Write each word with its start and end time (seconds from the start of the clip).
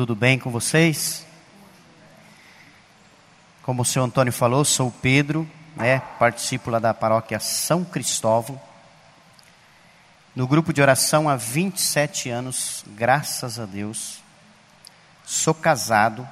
Tudo 0.00 0.16
bem 0.16 0.38
com 0.38 0.50
vocês? 0.50 1.26
Como 3.62 3.82
o 3.82 3.84
senhor 3.84 4.06
Antônio 4.06 4.32
falou, 4.32 4.64
sou 4.64 4.88
o 4.88 4.90
Pedro, 4.90 5.46
né? 5.76 5.98
participo 6.18 6.70
lá 6.70 6.78
da 6.78 6.94
paróquia 6.94 7.38
São 7.38 7.84
Cristóvão. 7.84 8.58
No 10.34 10.46
grupo 10.46 10.72
de 10.72 10.80
oração 10.80 11.28
há 11.28 11.36
27 11.36 12.30
anos, 12.30 12.82
graças 12.86 13.58
a 13.58 13.66
Deus. 13.66 14.22
Sou 15.26 15.52
casado 15.52 16.26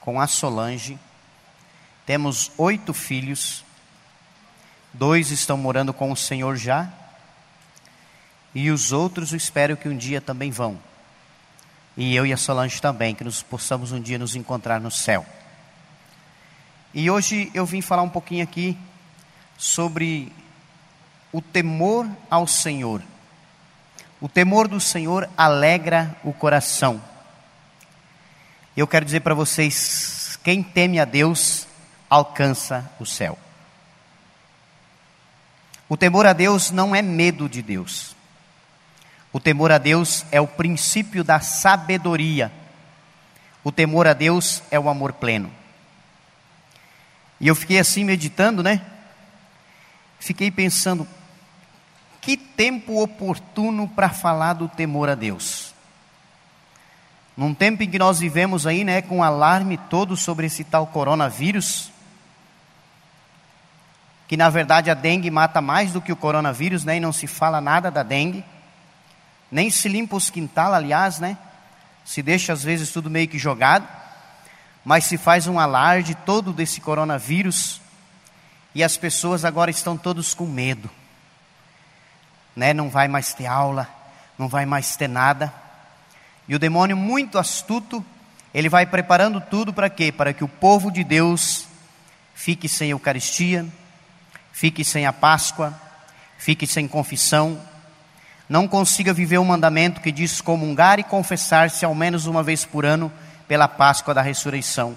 com 0.00 0.20
a 0.20 0.26
Solange. 0.26 0.98
Temos 2.04 2.50
oito 2.58 2.92
filhos. 2.92 3.64
Dois 4.92 5.30
estão 5.30 5.56
morando 5.56 5.94
com 5.94 6.10
o 6.10 6.16
Senhor 6.16 6.56
já. 6.56 6.92
E 8.52 8.72
os 8.72 8.90
outros 8.90 9.32
espero 9.32 9.76
que 9.76 9.88
um 9.88 9.96
dia 9.96 10.20
também 10.20 10.50
vão. 10.50 10.80
E 11.96 12.14
eu 12.14 12.26
e 12.26 12.32
a 12.32 12.36
Solange 12.36 12.80
também, 12.80 13.14
que 13.14 13.24
nos 13.24 13.42
possamos 13.42 13.92
um 13.92 14.00
dia 14.00 14.18
nos 14.18 14.36
encontrar 14.36 14.80
no 14.80 14.90
céu. 14.90 15.24
E 16.92 17.10
hoje 17.10 17.50
eu 17.54 17.64
vim 17.64 17.80
falar 17.80 18.02
um 18.02 18.08
pouquinho 18.08 18.42
aqui 18.42 18.76
sobre 19.58 20.32
o 21.32 21.40
temor 21.42 22.08
ao 22.30 22.46
Senhor. 22.46 23.02
O 24.20 24.28
temor 24.28 24.66
do 24.66 24.80
Senhor 24.80 25.28
alegra 25.36 26.16
o 26.24 26.32
coração. 26.32 27.02
Eu 28.74 28.86
quero 28.86 29.04
dizer 29.04 29.20
para 29.20 29.34
vocês: 29.34 30.38
quem 30.42 30.62
teme 30.62 30.98
a 30.98 31.04
Deus 31.04 31.66
alcança 32.08 32.90
o 32.98 33.04
céu. 33.04 33.38
O 35.88 35.96
temor 35.96 36.26
a 36.26 36.32
Deus 36.32 36.70
não 36.70 36.94
é 36.94 37.02
medo 37.02 37.48
de 37.48 37.62
Deus. 37.62 38.15
O 39.36 39.38
temor 39.38 39.70
a 39.70 39.76
Deus 39.76 40.24
é 40.32 40.40
o 40.40 40.46
princípio 40.46 41.22
da 41.22 41.40
sabedoria. 41.40 42.50
O 43.62 43.70
temor 43.70 44.06
a 44.06 44.14
Deus 44.14 44.62
é 44.70 44.80
o 44.80 44.88
amor 44.88 45.12
pleno. 45.12 45.52
E 47.38 47.46
eu 47.46 47.54
fiquei 47.54 47.78
assim 47.78 48.02
meditando, 48.02 48.62
né? 48.62 48.80
Fiquei 50.18 50.50
pensando, 50.50 51.06
que 52.18 52.34
tempo 52.34 53.02
oportuno 53.02 53.86
para 53.86 54.08
falar 54.08 54.54
do 54.54 54.68
temor 54.70 55.10
a 55.10 55.14
Deus. 55.14 55.74
Num 57.36 57.52
tempo 57.52 57.82
em 57.82 57.90
que 57.90 57.98
nós 57.98 58.18
vivemos 58.18 58.66
aí, 58.66 58.84
né, 58.84 59.02
com 59.02 59.22
alarme 59.22 59.76
todo 59.76 60.16
sobre 60.16 60.46
esse 60.46 60.64
tal 60.64 60.86
coronavírus, 60.86 61.92
que 64.28 64.34
na 64.34 64.48
verdade 64.48 64.90
a 64.90 64.94
dengue 64.94 65.30
mata 65.30 65.60
mais 65.60 65.92
do 65.92 66.00
que 66.00 66.10
o 66.10 66.16
coronavírus, 66.16 66.84
né, 66.84 66.96
e 66.96 67.00
não 67.00 67.12
se 67.12 67.26
fala 67.26 67.60
nada 67.60 67.90
da 67.90 68.02
dengue, 68.02 68.42
nem 69.50 69.70
se 69.70 69.88
limpa 69.88 70.16
os 70.16 70.30
quintal, 70.30 70.74
aliás, 70.74 71.18
né, 71.18 71.36
se 72.04 72.22
deixa 72.22 72.52
às 72.52 72.62
vezes 72.62 72.90
tudo 72.90 73.10
meio 73.10 73.28
que 73.28 73.38
jogado, 73.38 73.86
mas 74.84 75.04
se 75.04 75.16
faz 75.16 75.46
um 75.46 75.58
alarde 75.58 76.14
todo 76.14 76.52
desse 76.52 76.80
coronavírus, 76.80 77.80
e 78.74 78.84
as 78.84 78.96
pessoas 78.96 79.44
agora 79.44 79.70
estão 79.70 79.96
todos 79.96 80.34
com 80.34 80.46
medo 80.46 80.90
né, 82.56 82.72
não 82.72 82.88
vai 82.88 83.06
mais 83.06 83.34
ter 83.34 83.46
aula, 83.46 83.86
não 84.38 84.48
vai 84.48 84.64
mais 84.64 84.96
ter 84.96 85.08
nada. 85.08 85.52
E 86.48 86.54
o 86.54 86.58
demônio, 86.58 86.96
muito 86.96 87.38
astuto, 87.38 88.02
ele 88.54 88.70
vai 88.70 88.86
preparando 88.86 89.40
tudo 89.40 89.72
para 89.74 89.90
quê? 89.90 90.10
Para 90.10 90.32
que 90.32 90.42
o 90.42 90.48
povo 90.48 90.90
de 90.90 91.04
Deus 91.04 91.68
fique 92.34 92.66
sem 92.68 92.90
Eucaristia, 92.90 93.66
fique 94.52 94.82
sem 94.82 95.04
a 95.04 95.12
Páscoa, 95.12 95.78
fique 96.38 96.66
sem 96.66 96.88
confissão, 96.88 97.60
não 98.48 98.68
consiga 98.68 99.12
viver 99.12 99.38
o 99.38 99.44
mandamento 99.44 100.00
que 100.00 100.12
diz 100.12 100.40
comungar 100.40 100.98
e 100.98 101.04
confessar-se 101.04 101.84
ao 101.84 101.94
menos 101.94 102.26
uma 102.26 102.42
vez 102.42 102.64
por 102.64 102.84
ano 102.84 103.10
pela 103.48 103.68
Páscoa 103.68 104.14
da 104.14 104.22
ressurreição. 104.22 104.96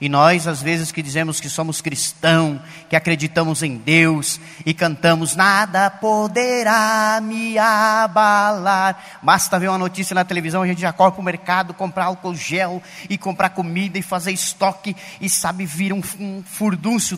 E 0.00 0.08
nós, 0.08 0.48
às 0.48 0.60
vezes, 0.60 0.90
que 0.90 1.00
dizemos 1.00 1.40
que 1.40 1.48
somos 1.48 1.80
cristãos, 1.80 2.60
que 2.90 2.96
acreditamos 2.96 3.62
em 3.62 3.76
Deus 3.76 4.40
e 4.66 4.74
cantamos, 4.74 5.36
nada 5.36 5.88
poderá 5.88 7.20
me 7.22 7.56
abalar. 7.56 9.02
Basta 9.22 9.58
ver 9.58 9.68
uma 9.68 9.78
notícia 9.78 10.12
na 10.12 10.24
televisão, 10.24 10.62
a 10.62 10.66
gente 10.66 10.80
já 10.80 10.92
corre 10.92 11.12
para 11.12 11.20
o 11.20 11.24
mercado, 11.24 11.72
comprar 11.72 12.06
álcool 12.06 12.34
gel 12.34 12.82
e 13.08 13.16
comprar 13.16 13.50
comida 13.50 13.96
e 13.96 14.02
fazer 14.02 14.32
estoque 14.32 14.96
e 15.20 15.30
sabe, 15.30 15.64
vira 15.64 15.94
um, 15.94 16.02
um 16.18 16.42
furdúncio 16.44 17.16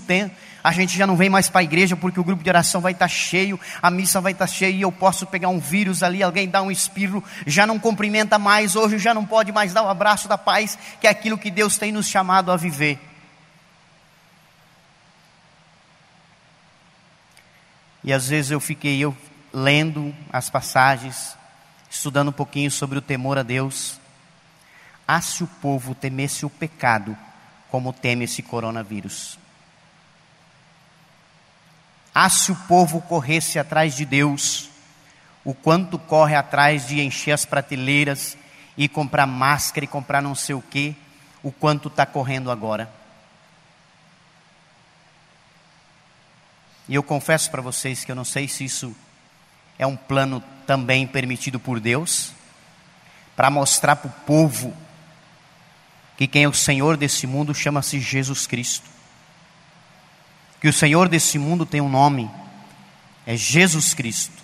a 0.66 0.72
gente 0.72 0.98
já 0.98 1.06
não 1.06 1.14
vem 1.14 1.30
mais 1.30 1.48
para 1.48 1.60
a 1.60 1.62
igreja 1.62 1.96
porque 1.96 2.18
o 2.18 2.24
grupo 2.24 2.42
de 2.42 2.50
oração 2.50 2.80
vai 2.80 2.90
estar 2.90 3.04
tá 3.04 3.08
cheio, 3.08 3.58
a 3.80 3.88
missa 3.88 4.20
vai 4.20 4.32
estar 4.32 4.48
tá 4.48 4.52
cheia 4.52 4.74
e 4.74 4.82
eu 4.82 4.90
posso 4.90 5.24
pegar 5.24 5.48
um 5.48 5.60
vírus 5.60 6.02
ali, 6.02 6.24
alguém 6.24 6.48
dá 6.48 6.60
um 6.60 6.72
espirro, 6.72 7.22
já 7.46 7.64
não 7.64 7.78
cumprimenta 7.78 8.36
mais, 8.36 8.74
hoje 8.74 8.98
já 8.98 9.14
não 9.14 9.24
pode 9.24 9.52
mais 9.52 9.72
dar 9.72 9.84
o 9.84 9.88
abraço 9.88 10.26
da 10.26 10.36
paz, 10.36 10.76
que 11.00 11.06
é 11.06 11.10
aquilo 11.10 11.38
que 11.38 11.52
Deus 11.52 11.78
tem 11.78 11.92
nos 11.92 12.08
chamado 12.08 12.50
a 12.50 12.56
viver. 12.56 12.98
E 18.02 18.12
às 18.12 18.28
vezes 18.28 18.50
eu 18.50 18.58
fiquei 18.58 18.98
eu 18.98 19.16
lendo 19.52 20.12
as 20.32 20.50
passagens, 20.50 21.38
estudando 21.88 22.30
um 22.30 22.32
pouquinho 22.32 22.72
sobre 22.72 22.98
o 22.98 23.02
temor 23.02 23.38
a 23.38 23.44
Deus. 23.44 24.00
Ah, 25.06 25.20
se 25.20 25.44
o 25.44 25.46
povo 25.46 25.94
temesse 25.94 26.44
o 26.44 26.50
pecado 26.50 27.16
como 27.70 27.92
teme 27.92 28.24
esse 28.24 28.42
coronavírus. 28.42 29.38
Ah, 32.18 32.30
se 32.30 32.50
o 32.50 32.56
povo 32.56 33.02
corresse 33.02 33.58
atrás 33.58 33.94
de 33.94 34.06
Deus, 34.06 34.70
o 35.44 35.52
quanto 35.52 35.98
corre 35.98 36.34
atrás 36.34 36.86
de 36.86 36.98
encher 36.98 37.32
as 37.32 37.44
prateleiras 37.44 38.38
e 38.74 38.88
comprar 38.88 39.26
máscara 39.26 39.84
e 39.84 39.86
comprar 39.86 40.22
não 40.22 40.34
sei 40.34 40.54
o 40.54 40.62
que, 40.62 40.96
o 41.42 41.52
quanto 41.52 41.88
está 41.88 42.06
correndo 42.06 42.50
agora. 42.50 42.90
E 46.88 46.94
eu 46.94 47.02
confesso 47.02 47.50
para 47.50 47.60
vocês 47.60 48.02
que 48.02 48.10
eu 48.10 48.16
não 48.16 48.24
sei 48.24 48.48
se 48.48 48.64
isso 48.64 48.96
é 49.78 49.86
um 49.86 49.94
plano 49.94 50.42
também 50.66 51.06
permitido 51.06 51.60
por 51.60 51.78
Deus, 51.78 52.32
para 53.36 53.50
mostrar 53.50 53.94
para 53.94 54.08
o 54.08 54.20
povo 54.24 54.74
que 56.16 56.26
quem 56.26 56.44
é 56.44 56.48
o 56.48 56.54
Senhor 56.54 56.96
desse 56.96 57.26
mundo 57.26 57.54
chama-se 57.54 58.00
Jesus 58.00 58.46
Cristo 58.46 58.95
que 60.60 60.68
o 60.68 60.72
Senhor 60.72 61.08
desse 61.08 61.38
mundo 61.38 61.66
tem 61.66 61.80
um 61.80 61.88
nome, 61.88 62.30
é 63.26 63.36
Jesus 63.36 63.94
Cristo, 63.94 64.42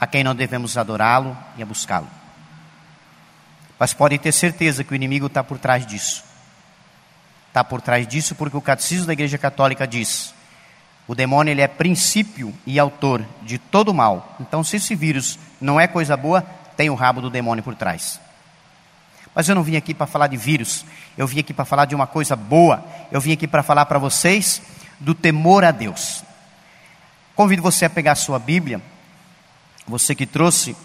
a 0.00 0.06
quem 0.06 0.24
nós 0.24 0.36
devemos 0.36 0.76
adorá-lo 0.76 1.36
e 1.56 1.62
a 1.62 1.66
buscá-lo. 1.66 2.08
Mas 3.78 3.92
pode 3.92 4.18
ter 4.18 4.32
certeza 4.32 4.82
que 4.82 4.92
o 4.92 4.96
inimigo 4.96 5.26
está 5.26 5.42
por 5.44 5.58
trás 5.58 5.86
disso. 5.86 6.24
Está 7.48 7.62
por 7.62 7.80
trás 7.80 8.06
disso 8.06 8.34
porque 8.34 8.56
o 8.56 8.60
catecismo 8.60 9.06
da 9.06 9.12
Igreja 9.12 9.38
Católica 9.38 9.86
diz: 9.86 10.34
o 11.06 11.14
demônio 11.14 11.50
ele 11.50 11.62
é 11.62 11.68
princípio 11.68 12.54
e 12.66 12.78
autor 12.78 13.24
de 13.42 13.58
todo 13.58 13.94
mal. 13.94 14.36
Então, 14.40 14.62
se 14.62 14.76
esse 14.76 14.94
vírus 14.94 15.38
não 15.60 15.80
é 15.80 15.86
coisa 15.86 16.16
boa, 16.16 16.42
tem 16.76 16.90
o 16.90 16.94
rabo 16.94 17.20
do 17.20 17.30
demônio 17.30 17.64
por 17.64 17.74
trás. 17.74 18.20
Mas 19.34 19.48
eu 19.48 19.54
não 19.54 19.62
vim 19.62 19.76
aqui 19.76 19.94
para 19.94 20.06
falar 20.06 20.26
de 20.26 20.36
vírus, 20.36 20.84
eu 21.16 21.26
vim 21.26 21.38
aqui 21.38 21.54
para 21.54 21.64
falar 21.64 21.84
de 21.84 21.94
uma 21.94 22.06
coisa 22.06 22.36
boa. 22.36 22.84
Eu 23.10 23.20
vim 23.20 23.32
aqui 23.32 23.46
para 23.46 23.62
falar 23.62 23.86
para 23.86 23.98
vocês 23.98 24.60
do 24.98 25.14
temor 25.14 25.64
a 25.64 25.70
Deus. 25.70 26.22
Convido 27.34 27.62
você 27.62 27.84
a 27.84 27.90
pegar 27.90 28.12
a 28.12 28.16
sua 28.16 28.38
Bíblia, 28.38 28.82
você 29.86 30.14
que 30.14 30.26
trouxe 30.26 30.76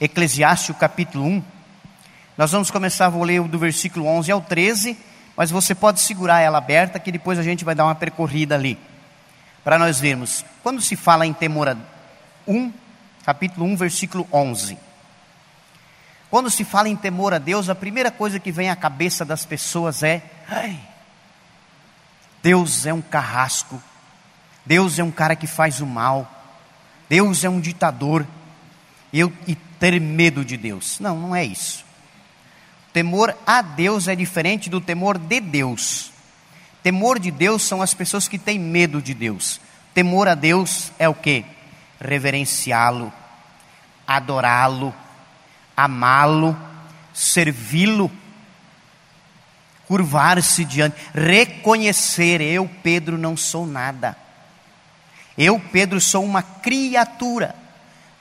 Eclesiastes 0.00 0.76
capítulo 0.76 1.24
1. 1.24 1.42
Nós 2.36 2.52
vamos 2.52 2.70
começar, 2.70 3.08
vou 3.08 3.22
ler 3.22 3.42
do 3.42 3.58
versículo 3.58 4.06
11 4.06 4.32
ao 4.32 4.40
13, 4.40 4.96
mas 5.36 5.50
você 5.50 5.74
pode 5.74 6.00
segurar 6.00 6.40
ela 6.40 6.58
aberta 6.58 6.98
que 6.98 7.12
depois 7.12 7.38
a 7.38 7.42
gente 7.42 7.64
vai 7.64 7.74
dar 7.74 7.84
uma 7.84 7.94
percorrida 7.94 8.54
ali. 8.54 8.78
Para 9.62 9.78
nós 9.78 10.00
vermos, 10.00 10.44
quando 10.62 10.80
se 10.80 10.96
fala 10.96 11.26
em 11.26 11.32
temor 11.32 11.68
a 11.68 11.76
1, 12.46 12.72
capítulo 13.24 13.66
1, 13.66 13.76
versículo 13.76 14.26
11. 14.32 14.78
Quando 16.30 16.48
se 16.48 16.64
fala 16.64 16.88
em 16.88 16.96
temor 16.96 17.34
a 17.34 17.38
Deus, 17.38 17.68
a 17.68 17.74
primeira 17.74 18.10
coisa 18.10 18.38
que 18.38 18.52
vem 18.52 18.70
à 18.70 18.76
cabeça 18.76 19.24
das 19.24 19.44
pessoas 19.44 20.02
é: 20.02 20.22
ai, 20.48 20.78
Deus 22.42 22.86
é 22.86 22.92
um 22.92 23.02
carrasco, 23.02 23.80
Deus 24.64 24.98
é 24.98 25.04
um 25.04 25.10
cara 25.10 25.36
que 25.36 25.46
faz 25.46 25.80
o 25.80 25.86
mal, 25.86 26.30
Deus 27.08 27.44
é 27.44 27.48
um 27.48 27.60
ditador, 27.60 28.26
eu, 29.12 29.32
e 29.46 29.54
ter 29.54 30.00
medo 30.00 30.44
de 30.44 30.56
Deus. 30.56 31.00
Não, 31.00 31.18
não 31.18 31.34
é 31.34 31.44
isso. 31.44 31.84
Temor 32.92 33.36
a 33.46 33.62
Deus 33.62 34.08
é 34.08 34.14
diferente 34.14 34.68
do 34.68 34.80
temor 34.80 35.18
de 35.18 35.40
Deus. 35.40 36.12
Temor 36.82 37.18
de 37.18 37.30
Deus 37.30 37.62
são 37.62 37.82
as 37.82 37.94
pessoas 37.94 38.26
que 38.26 38.38
têm 38.38 38.58
medo 38.58 39.02
de 39.02 39.14
Deus. 39.14 39.60
Temor 39.92 40.28
a 40.28 40.34
Deus 40.34 40.92
é 40.98 41.08
o 41.08 41.14
que? 41.14 41.44
Reverenciá-lo, 42.00 43.12
adorá-lo, 44.06 44.94
amá-lo, 45.76 46.56
servi-lo 47.12 48.10
curvar-se 49.90 50.64
diante, 50.64 50.96
reconhecer: 51.12 52.40
eu, 52.40 52.70
Pedro, 52.80 53.18
não 53.18 53.36
sou 53.36 53.66
nada. 53.66 54.16
Eu, 55.36 55.58
Pedro, 55.58 56.00
sou 56.00 56.24
uma 56.24 56.44
criatura. 56.44 57.56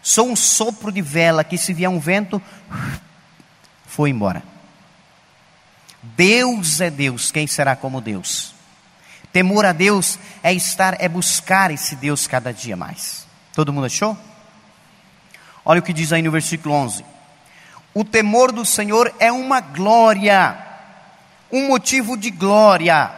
Sou 0.01 0.31
um 0.31 0.36
sopro 0.36 0.92
de 0.92 1.00
vela 1.00 1.44
que, 1.44 1.60
se 1.60 1.71
vier 1.71 1.88
um 1.88 2.00
vento, 2.00 2.42
foi 3.86 4.10
embora. 4.10 4.42
Deus 6.01 6.81
é 6.81 6.89
Deus, 6.89 7.30
quem 7.30 7.45
será 7.45 7.75
como 7.75 8.01
Deus? 8.01 8.56
Temor 9.31 9.63
a 9.63 9.71
Deus 9.71 10.18
é 10.42 10.51
estar, 10.51 11.00
é 11.00 11.07
buscar 11.07 11.69
esse 11.69 11.95
Deus 11.95 12.25
cada 12.25 12.51
dia 12.51 12.75
mais. 12.75 13.27
Todo 13.54 13.71
mundo 13.71 13.86
achou? 13.86 14.18
Olha 15.63 15.81
o 15.81 15.83
que 15.83 15.94
diz 15.94 16.12
aí 16.12 16.24
no 16.24 16.31
versículo 16.31 16.74
11: 16.74 17.06
O 17.94 18.04
temor 18.04 18.51
do 18.51 18.66
Senhor 18.66 19.13
é 19.19 19.31
uma 19.31 19.60
glória, 19.60 20.69
um 21.51 21.68
motivo 21.68 22.18
de 22.18 22.30
glória, 22.30 23.12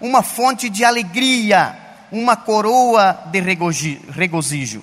uma 0.00 0.22
fonte 0.22 0.68
de 0.68 0.84
alegria, 0.84 1.76
uma 2.10 2.36
coroa 2.36 3.24
de 3.30 3.40
regozijo. 4.10 4.82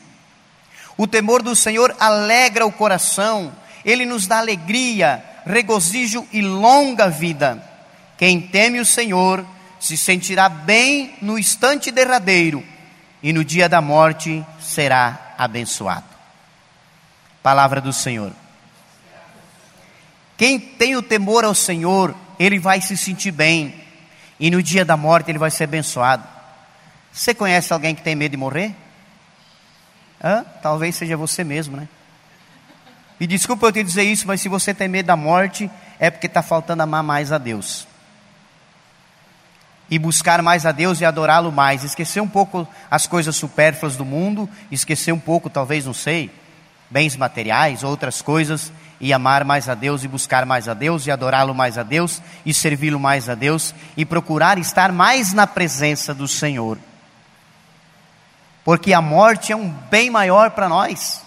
O 0.98 1.06
temor 1.06 1.42
do 1.42 1.56
Senhor 1.56 1.96
alegra 2.00 2.66
o 2.66 2.72
coração, 2.72 3.52
ele 3.84 4.06
nos 4.06 4.28
dá 4.28 4.38
alegria, 4.38 5.24
regozijo 5.46 6.26
e 6.32 6.42
longa 6.42 7.10
vida. 7.10 7.62
Quem 8.18 8.40
teme 8.40 8.80
o 8.80 8.86
Senhor 8.86 9.46
se 9.80 9.98
sentirá 9.98 10.48
bem 10.48 11.16
no 11.22 11.38
instante 11.38 11.92
derradeiro 11.92 12.64
e 13.22 13.34
no 13.34 13.44
dia 13.44 13.68
da 13.68 13.82
morte 13.82 14.46
será 14.60 15.34
abençoado. 15.38 16.06
Palavra 17.44 17.82
do 17.82 17.92
Senhor. 17.92 18.32
Quem 20.38 20.60
tem 20.60 20.96
o 20.96 21.02
temor 21.02 21.46
ao 21.46 21.56
Senhor, 21.56 22.16
ele 22.40 22.60
vai 22.60 22.82
se 22.82 22.96
sentir 22.98 23.32
bem 23.32 23.74
e 24.40 24.50
no 24.52 24.62
dia 24.62 24.84
da 24.84 24.98
morte 24.98 25.32
ele 25.32 25.40
vai 25.40 25.52
ser 25.52 25.66
abençoado. 25.66 26.24
Você 27.12 27.34
conhece 27.34 27.72
alguém 27.72 27.96
que 27.96 28.02
tem 28.02 28.16
medo 28.16 28.32
de 28.32 28.38
morrer? 28.38 28.76
Hã? 30.24 30.46
Talvez 30.62 30.96
seja 30.96 31.16
você 31.16 31.44
mesmo, 31.44 31.78
né? 31.78 31.88
E 33.20 33.26
desculpa 33.26 33.68
eu 33.68 33.72
te 33.72 33.84
dizer 33.84 34.04
isso, 34.04 34.28
mas 34.28 34.42
se 34.42 34.50
você 34.50 34.74
tem 34.74 34.88
medo 34.88 35.06
da 35.06 35.16
morte, 35.16 35.72
é 36.00 36.10
porque 36.10 36.28
está 36.28 36.42
faltando 36.42 36.84
amar 36.84 37.04
mais 37.04 37.32
a 37.32 37.38
Deus. 37.38 37.88
E 39.90 39.98
buscar 39.98 40.42
mais 40.42 40.66
a 40.66 40.72
Deus 40.72 41.00
e 41.00 41.06
adorá-lo 41.06 41.52
mais. 41.52 41.84
Esquecer 41.84 42.20
um 42.20 42.28
pouco 42.28 42.68
as 42.92 43.08
coisas 43.08 43.36
supérfluas 43.36 43.96
do 43.96 44.04
mundo, 44.04 44.50
esquecer 44.70 45.14
um 45.14 45.20
pouco, 45.20 45.50
talvez, 45.50 45.86
não 45.86 45.94
sei, 45.94 46.30
bens 46.90 47.16
materiais, 47.16 47.84
outras 47.84 48.22
coisas, 48.22 48.74
e 49.00 49.14
amar 49.14 49.44
mais 49.44 49.68
a 49.68 49.76
Deus 49.76 50.04
e 50.04 50.08
buscar 50.08 50.46
mais 50.46 50.68
a 50.68 50.74
Deus 50.74 51.06
e 51.06 51.12
adorá-lo 51.12 51.54
mais 51.54 51.78
a 51.78 51.84
Deus 51.84 52.22
e 52.46 52.54
servi-lo 52.54 53.00
mais 53.00 53.30
a 53.30 53.36
Deus 53.36 53.74
e 53.98 54.06
procurar 54.06 54.58
estar 54.58 54.92
mais 54.92 55.34
na 55.34 55.46
presença 55.46 56.14
do 56.14 56.28
Senhor. 56.28 56.78
Porque 58.64 58.94
a 58.94 59.02
morte 59.02 59.52
é 59.52 59.56
um 59.56 59.70
bem 59.70 60.10
maior 60.10 60.52
para 60.52 60.68
nós. 60.68 61.22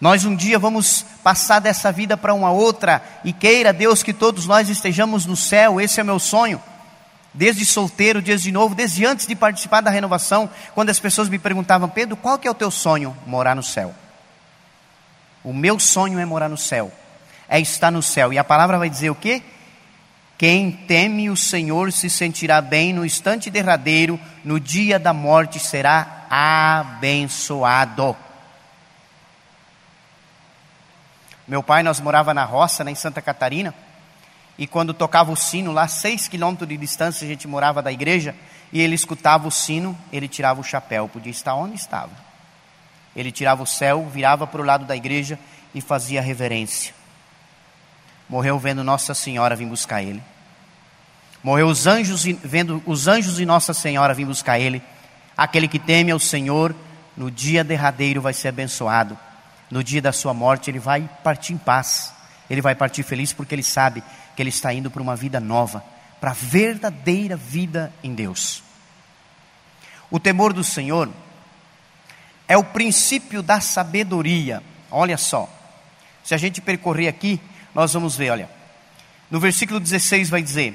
Nós 0.00 0.24
um 0.24 0.34
dia 0.34 0.58
vamos 0.58 1.04
passar 1.22 1.60
dessa 1.60 1.92
vida 1.92 2.16
para 2.16 2.34
uma 2.34 2.50
outra, 2.50 3.00
e 3.24 3.32
queira 3.32 3.72
Deus 3.72 4.02
que 4.02 4.12
todos 4.12 4.46
nós 4.46 4.68
estejamos 4.68 5.26
no 5.26 5.36
céu, 5.36 5.80
esse 5.80 6.00
é 6.00 6.02
o 6.02 6.06
meu 6.06 6.18
sonho. 6.18 6.60
Desde 7.32 7.64
solteiro, 7.64 8.20
desde 8.20 8.50
novo, 8.50 8.74
desde 8.74 9.06
antes 9.06 9.28
de 9.28 9.36
participar 9.36 9.80
da 9.80 9.90
renovação, 9.90 10.50
quando 10.74 10.90
as 10.90 10.98
pessoas 10.98 11.28
me 11.28 11.38
perguntavam, 11.38 11.88
Pedro, 11.88 12.16
qual 12.16 12.36
que 12.36 12.48
é 12.48 12.50
o 12.50 12.54
teu 12.54 12.68
sonho? 12.68 13.16
Morar 13.26 13.54
no 13.54 13.62
céu. 13.62 13.94
O 15.44 15.52
meu 15.52 15.78
sonho 15.78 16.18
é 16.18 16.24
morar 16.24 16.48
no 16.48 16.56
céu, 16.56 16.92
é 17.48 17.60
estar 17.60 17.90
no 17.90 18.02
céu. 18.02 18.32
E 18.32 18.38
a 18.38 18.44
palavra 18.44 18.78
vai 18.78 18.88
dizer 18.88 19.10
o 19.10 19.14
quê? 19.14 19.42
Quem 20.38 20.72
teme 20.72 21.30
o 21.30 21.36
Senhor 21.36 21.92
se 21.92 22.10
sentirá 22.10 22.60
bem 22.60 22.92
no 22.92 23.04
instante 23.04 23.48
derradeiro, 23.48 24.18
no 24.44 24.58
dia 24.58 24.98
da 24.98 25.12
morte 25.12 25.60
será 25.60 26.26
abençoado. 26.28 28.16
Meu 31.46 31.62
pai, 31.62 31.82
nós 31.82 32.00
morava 32.00 32.32
na 32.32 32.44
roça, 32.44 32.82
né, 32.82 32.90
em 32.90 32.96
Santa 32.96 33.22
Catarina, 33.22 33.74
e 34.58 34.66
quando 34.66 34.94
tocava 34.94 35.30
o 35.30 35.36
sino, 35.36 35.72
lá 35.72 35.86
seis 35.86 36.26
quilômetros 36.28 36.68
de 36.68 36.76
distância, 36.76 37.24
a 37.24 37.28
gente 37.28 37.46
morava 37.46 37.82
da 37.82 37.92
igreja, 37.92 38.34
e 38.72 38.80
ele 38.80 38.94
escutava 38.94 39.46
o 39.46 39.50
sino, 39.50 39.96
ele 40.12 40.28
tirava 40.28 40.60
o 40.60 40.64
chapéu, 40.64 41.08
podia 41.08 41.30
estar 41.30 41.54
onde 41.54 41.76
estava. 41.76 42.31
Ele 43.14 43.32
tirava 43.32 43.62
o 43.62 43.66
céu, 43.66 44.08
virava 44.12 44.46
para 44.46 44.60
o 44.60 44.64
lado 44.64 44.84
da 44.84 44.96
igreja 44.96 45.38
e 45.74 45.80
fazia 45.80 46.20
reverência. 46.20 46.94
Morreu 48.28 48.58
vendo 48.58 48.82
Nossa 48.82 49.14
Senhora 49.14 49.56
vir 49.56 49.66
buscar 49.66 50.02
ele. 50.02 50.22
Morreu 51.42 51.66
os 51.66 51.86
anjos 51.86 52.24
vendo 52.42 52.82
os 52.86 53.08
anjos 53.08 53.40
e 53.40 53.44
Nossa 53.44 53.74
Senhora 53.74 54.14
vir 54.14 54.24
buscar 54.24 54.58
ele. 54.58 54.82
Aquele 55.36 55.68
que 55.68 55.78
teme 55.78 56.10
ao 56.10 56.18
Senhor, 56.18 56.74
no 57.16 57.30
dia 57.30 57.62
derradeiro 57.62 58.22
vai 58.22 58.32
ser 58.32 58.48
abençoado 58.48 59.18
no 59.72 59.82
dia 59.82 60.02
da 60.02 60.12
sua 60.12 60.34
morte, 60.34 60.70
ele 60.70 60.78
vai 60.78 61.08
partir 61.24 61.54
em 61.54 61.56
paz. 61.56 62.12
Ele 62.50 62.60
vai 62.60 62.74
partir 62.74 63.02
feliz 63.02 63.32
porque 63.32 63.54
ele 63.54 63.62
sabe 63.62 64.04
que 64.36 64.42
ele 64.42 64.50
está 64.50 64.70
indo 64.70 64.90
para 64.90 65.00
uma 65.00 65.16
vida 65.16 65.40
nova, 65.40 65.82
para 66.20 66.32
a 66.32 66.34
verdadeira 66.34 67.38
vida 67.38 67.90
em 68.04 68.14
Deus. 68.14 68.62
O 70.10 70.20
temor 70.20 70.52
do 70.52 70.62
Senhor 70.62 71.08
é 72.48 72.56
o 72.56 72.64
princípio 72.64 73.42
da 73.42 73.60
sabedoria. 73.60 74.62
Olha 74.90 75.16
só, 75.16 75.48
se 76.22 76.34
a 76.34 76.38
gente 76.38 76.60
percorrer 76.60 77.08
aqui, 77.08 77.40
nós 77.74 77.92
vamos 77.92 78.16
ver, 78.16 78.30
olha. 78.30 78.50
No 79.30 79.40
versículo 79.40 79.80
16 79.80 80.28
vai 80.28 80.42
dizer: 80.42 80.74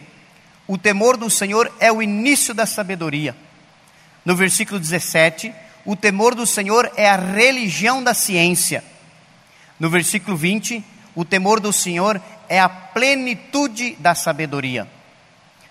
O 0.68 0.78
temor 0.78 1.18
do 1.18 1.30
Senhor 1.30 1.72
é 1.80 1.92
o 1.92 2.02
início 2.02 2.54
da 2.54 2.66
sabedoria. 2.66 3.36
No 4.26 4.36
versículo 4.36 4.80
17, 4.80 5.54
o 5.86 5.96
temor 5.96 6.36
do 6.36 6.46
Senhor 6.46 6.92
é 6.98 7.08
a 7.08 7.16
religião 7.16 8.04
da 8.04 8.14
ciência. 8.14 8.84
No 9.80 9.90
versículo 9.90 10.36
20, 10.36 10.84
o 11.16 11.24
temor 11.24 11.60
do 11.60 11.72
Senhor 11.72 12.22
é 12.50 12.60
a 12.60 12.68
plenitude 12.68 13.96
da 14.00 14.14
sabedoria. 14.16 14.88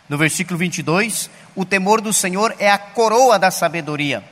No 0.09 0.17
versículo 0.17 0.57
22, 0.57 1.29
o 1.55 1.65
temor 1.65 2.01
do 2.01 2.13
Senhor 2.13 2.55
é 2.59 2.71
a 2.71 2.79
coroa 2.79 3.39
da 3.39 3.51
sabedoria. 3.51 4.25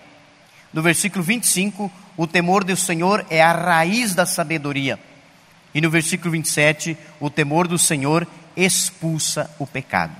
No 0.74 0.82
versículo 0.82 1.22
25, 1.22 1.90
o 2.16 2.26
temor 2.26 2.64
do 2.64 2.76
Senhor 2.76 3.24
é 3.30 3.40
a 3.40 3.52
raiz 3.52 4.12
da 4.12 4.26
sabedoria. 4.26 4.98
E 5.72 5.80
no 5.80 5.88
versículo 5.88 6.32
27, 6.32 6.98
o 7.20 7.30
temor 7.30 7.68
do 7.68 7.78
Senhor 7.78 8.26
expulsa 8.56 9.48
o 9.60 9.68
pecado. 9.68 10.14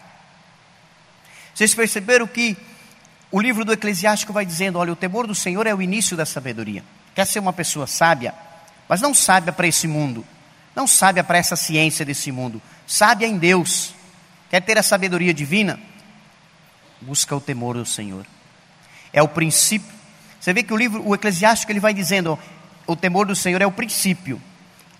Vocês 1.52 1.74
perceberam 1.74 2.24
que 2.28 2.56
o 3.32 3.40
livro 3.40 3.64
do 3.64 3.72
Eclesiástico 3.72 4.32
vai 4.32 4.46
dizendo: 4.46 4.78
olha, 4.78 4.92
o 4.92 4.96
temor 4.96 5.26
do 5.26 5.34
Senhor 5.34 5.66
é 5.66 5.74
o 5.74 5.82
início 5.82 6.16
da 6.16 6.24
sabedoria. 6.24 6.84
Quer 7.16 7.26
ser 7.26 7.40
uma 7.40 7.52
pessoa 7.52 7.88
sábia, 7.88 8.32
mas 8.88 9.00
não 9.00 9.12
sábia 9.12 9.52
para 9.52 9.66
esse 9.66 9.88
mundo, 9.88 10.24
não 10.74 10.86
sábia 10.86 11.24
para 11.24 11.38
essa 11.38 11.56
ciência 11.56 12.04
desse 12.04 12.30
mundo, 12.30 12.62
sábia 12.86 13.26
em 13.26 13.38
Deus. 13.38 13.92
Quer 14.50 14.60
ter 14.60 14.78
a 14.78 14.84
sabedoria 14.84 15.34
divina? 15.34 15.80
Busca 17.00 17.34
o 17.34 17.40
temor 17.40 17.74
do 17.74 17.84
Senhor. 17.84 18.24
É 19.12 19.20
o 19.20 19.26
princípio. 19.26 19.93
Você 20.44 20.52
vê 20.52 20.62
que 20.62 20.74
o 20.74 20.76
livro, 20.76 21.02
o 21.08 21.14
Eclesiástico, 21.14 21.72
ele 21.72 21.80
vai 21.80 21.94
dizendo: 21.94 22.38
o 22.86 22.94
temor 22.94 23.24
do 23.24 23.34
Senhor 23.34 23.62
é 23.62 23.66
o 23.66 23.72
princípio. 23.72 24.38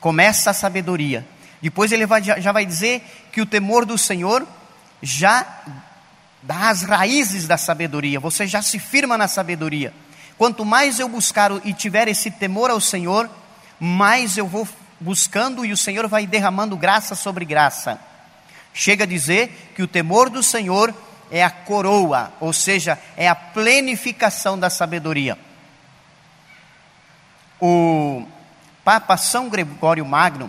Começa 0.01 0.49
a 0.51 0.55
sabedoria. 0.55 1.23
Depois 1.61 1.93
ele 1.93 2.07
vai, 2.07 2.23
já 2.23 2.51
vai 2.51 2.65
dizer 2.65 3.03
que 3.31 3.43
o 3.43 3.47
temor 3.47 3.85
do 3.85 3.99
Senhor 3.99 4.47
já 5.03 5.47
das 6.43 6.81
raízes 6.81 7.47
da 7.47 7.59
sabedoria, 7.59 8.19
você 8.19 8.47
já 8.47 8.63
se 8.63 8.79
firma 8.79 9.19
na 9.19 9.29
sabedoria. 9.29 9.93
Quanto 10.39 10.65
mais 10.65 10.99
eu 10.99 11.11
buscar 11.11 11.51
e 11.63 11.75
tiver 11.75 12.09
esse 12.09 12.31
temor 12.31 12.71
ao 12.71 12.81
Senhor, 12.81 13.29
mais 13.79 14.39
eu 14.39 14.47
vou 14.47 14.67
buscando 14.99 15.63
e 15.63 15.73
o 15.73 15.77
Senhor 15.77 16.09
vai 16.09 16.27
derramando 16.27 16.75
graça 16.75 17.15
sobre 17.15 17.45
graça. 17.45 18.01
Chega 18.73 19.05
a 19.05 19.07
dizer 19.07 19.73
que 19.77 19.83
o 19.83 19.89
temor 19.89 20.31
do 20.31 20.43
Senhor 20.43 20.95
é 21.35 21.43
a 21.43 21.51
coroa, 21.51 22.33
ou 22.39 22.53
seja, 22.53 22.97
é 23.17 23.29
a 23.29 23.35
plenificação 23.35 24.57
da 24.57 24.71
sabedoria. 24.71 25.37
O 27.61 28.25
Papa 28.85 29.17
São 29.17 29.49
Gregório 29.49 30.07
Magno, 30.07 30.49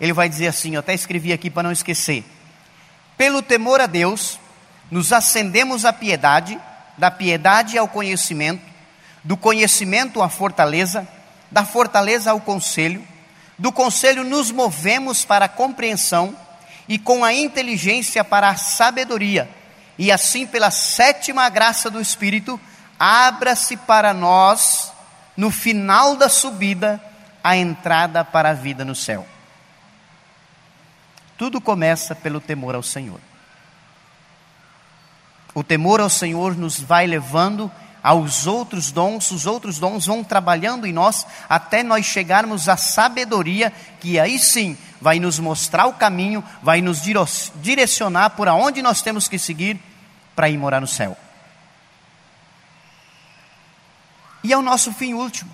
ele 0.00 0.12
vai 0.12 0.28
dizer 0.28 0.48
assim, 0.48 0.74
eu 0.74 0.80
até 0.80 0.92
escrevi 0.92 1.32
aqui 1.32 1.48
para 1.48 1.62
não 1.62 1.70
esquecer: 1.70 2.24
pelo 3.16 3.40
temor 3.40 3.80
a 3.80 3.86
Deus, 3.86 4.40
nos 4.90 5.12
ascendemos 5.12 5.84
à 5.84 5.92
piedade, 5.92 6.58
da 6.98 7.08
piedade 7.08 7.78
ao 7.78 7.86
conhecimento, 7.86 8.64
do 9.22 9.36
conhecimento 9.36 10.20
à 10.20 10.28
fortaleza, 10.28 11.06
da 11.52 11.64
fortaleza 11.64 12.32
ao 12.32 12.40
conselho, 12.40 13.06
do 13.56 13.70
conselho 13.70 14.24
nos 14.24 14.50
movemos 14.50 15.24
para 15.24 15.44
a 15.44 15.48
compreensão 15.48 16.36
e 16.88 16.98
com 16.98 17.24
a 17.24 17.32
inteligência 17.32 18.24
para 18.24 18.48
a 18.48 18.56
sabedoria, 18.56 19.48
e 19.98 20.12
assim 20.12 20.46
pela 20.46 20.70
sétima 20.70 21.48
graça 21.48 21.90
do 21.90 22.00
Espírito, 22.00 22.60
abra-se 22.98 23.76
para 23.76 24.12
nós, 24.12 24.92
no 25.36 25.50
final 25.50 26.16
da 26.16 26.28
subida, 26.28 27.02
a 27.42 27.56
entrada 27.56 28.24
para 28.24 28.50
a 28.50 28.54
vida 28.54 28.84
no 28.84 28.94
céu. 28.94 29.26
Tudo 31.38 31.60
começa 31.60 32.14
pelo 32.14 32.40
temor 32.40 32.74
ao 32.74 32.82
Senhor. 32.82 33.20
O 35.54 35.62
temor 35.62 36.00
ao 36.00 36.10
Senhor 36.10 36.56
nos 36.56 36.78
vai 36.78 37.06
levando 37.06 37.70
aos 38.06 38.46
outros 38.46 38.92
dons, 38.92 39.32
os 39.32 39.46
outros 39.46 39.80
dons 39.80 40.06
vão 40.06 40.22
trabalhando 40.22 40.86
em 40.86 40.92
nós 40.92 41.26
até 41.48 41.82
nós 41.82 42.06
chegarmos 42.06 42.68
à 42.68 42.76
sabedoria, 42.76 43.72
que 43.98 44.16
aí 44.16 44.38
sim 44.38 44.78
vai 45.00 45.18
nos 45.18 45.40
mostrar 45.40 45.86
o 45.86 45.92
caminho, 45.92 46.44
vai 46.62 46.80
nos 46.80 47.02
direcionar 47.56 48.30
por 48.30 48.46
aonde 48.46 48.80
nós 48.80 49.02
temos 49.02 49.26
que 49.26 49.40
seguir 49.40 49.80
para 50.36 50.48
ir 50.48 50.56
morar 50.56 50.80
no 50.80 50.86
céu. 50.86 51.16
E 54.44 54.52
é 54.52 54.56
o 54.56 54.62
nosso 54.62 54.92
fim 54.92 55.12
último. 55.12 55.52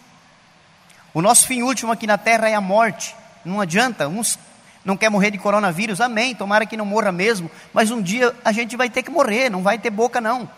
O 1.14 1.22
nosso 1.22 1.46
fim 1.46 1.62
último 1.62 1.90
aqui 1.90 2.06
na 2.06 2.18
terra 2.18 2.50
é 2.50 2.54
a 2.54 2.60
morte. 2.60 3.16
Não 3.46 3.62
adianta, 3.62 4.08
uns 4.08 4.38
não 4.84 4.94
quer 4.94 5.08
morrer 5.08 5.30
de 5.30 5.38
coronavírus, 5.38 6.02
amém, 6.02 6.34
tomara 6.34 6.66
que 6.66 6.76
não 6.76 6.84
morra 6.84 7.12
mesmo, 7.12 7.50
mas 7.72 7.90
um 7.90 8.02
dia 8.02 8.36
a 8.44 8.52
gente 8.52 8.76
vai 8.76 8.90
ter 8.90 9.02
que 9.02 9.10
morrer, 9.10 9.48
não 9.48 9.62
vai 9.62 9.78
ter 9.78 9.88
boca 9.88 10.20
não. 10.20 10.50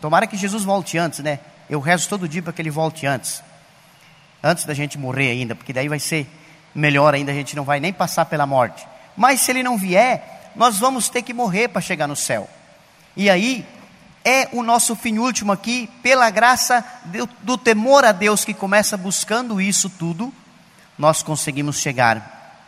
Tomara 0.00 0.26
que 0.26 0.36
Jesus 0.36 0.64
volte 0.64 0.98
antes, 0.98 1.20
né? 1.20 1.40
Eu 1.68 1.80
rezo 1.80 2.08
todo 2.08 2.28
dia 2.28 2.42
para 2.42 2.52
que 2.52 2.62
ele 2.62 2.70
volte 2.70 3.06
antes. 3.06 3.42
Antes 4.42 4.64
da 4.64 4.74
gente 4.74 4.98
morrer 4.98 5.30
ainda, 5.30 5.54
porque 5.54 5.72
daí 5.72 5.88
vai 5.88 5.98
ser 5.98 6.26
melhor 6.74 7.14
ainda, 7.14 7.32
a 7.32 7.34
gente 7.34 7.56
não 7.56 7.64
vai 7.64 7.80
nem 7.80 7.92
passar 7.92 8.26
pela 8.26 8.46
morte. 8.46 8.86
Mas 9.16 9.40
se 9.40 9.50
ele 9.50 9.62
não 9.62 9.78
vier, 9.78 10.52
nós 10.54 10.78
vamos 10.78 11.08
ter 11.08 11.22
que 11.22 11.32
morrer 11.32 11.68
para 11.68 11.80
chegar 11.80 12.06
no 12.06 12.14
céu. 12.14 12.48
E 13.16 13.30
aí, 13.30 13.66
é 14.24 14.48
o 14.52 14.62
nosso 14.62 14.96
fim 14.96 15.18
último 15.18 15.52
aqui, 15.52 15.88
pela 16.02 16.28
graça 16.30 16.84
do, 17.04 17.28
do 17.42 17.56
temor 17.56 18.04
a 18.04 18.12
Deus 18.12 18.44
que 18.44 18.52
começa 18.52 18.96
buscando 18.96 19.60
isso 19.60 19.88
tudo, 19.88 20.32
nós 20.98 21.22
conseguimos 21.22 21.78
chegar 21.78 22.60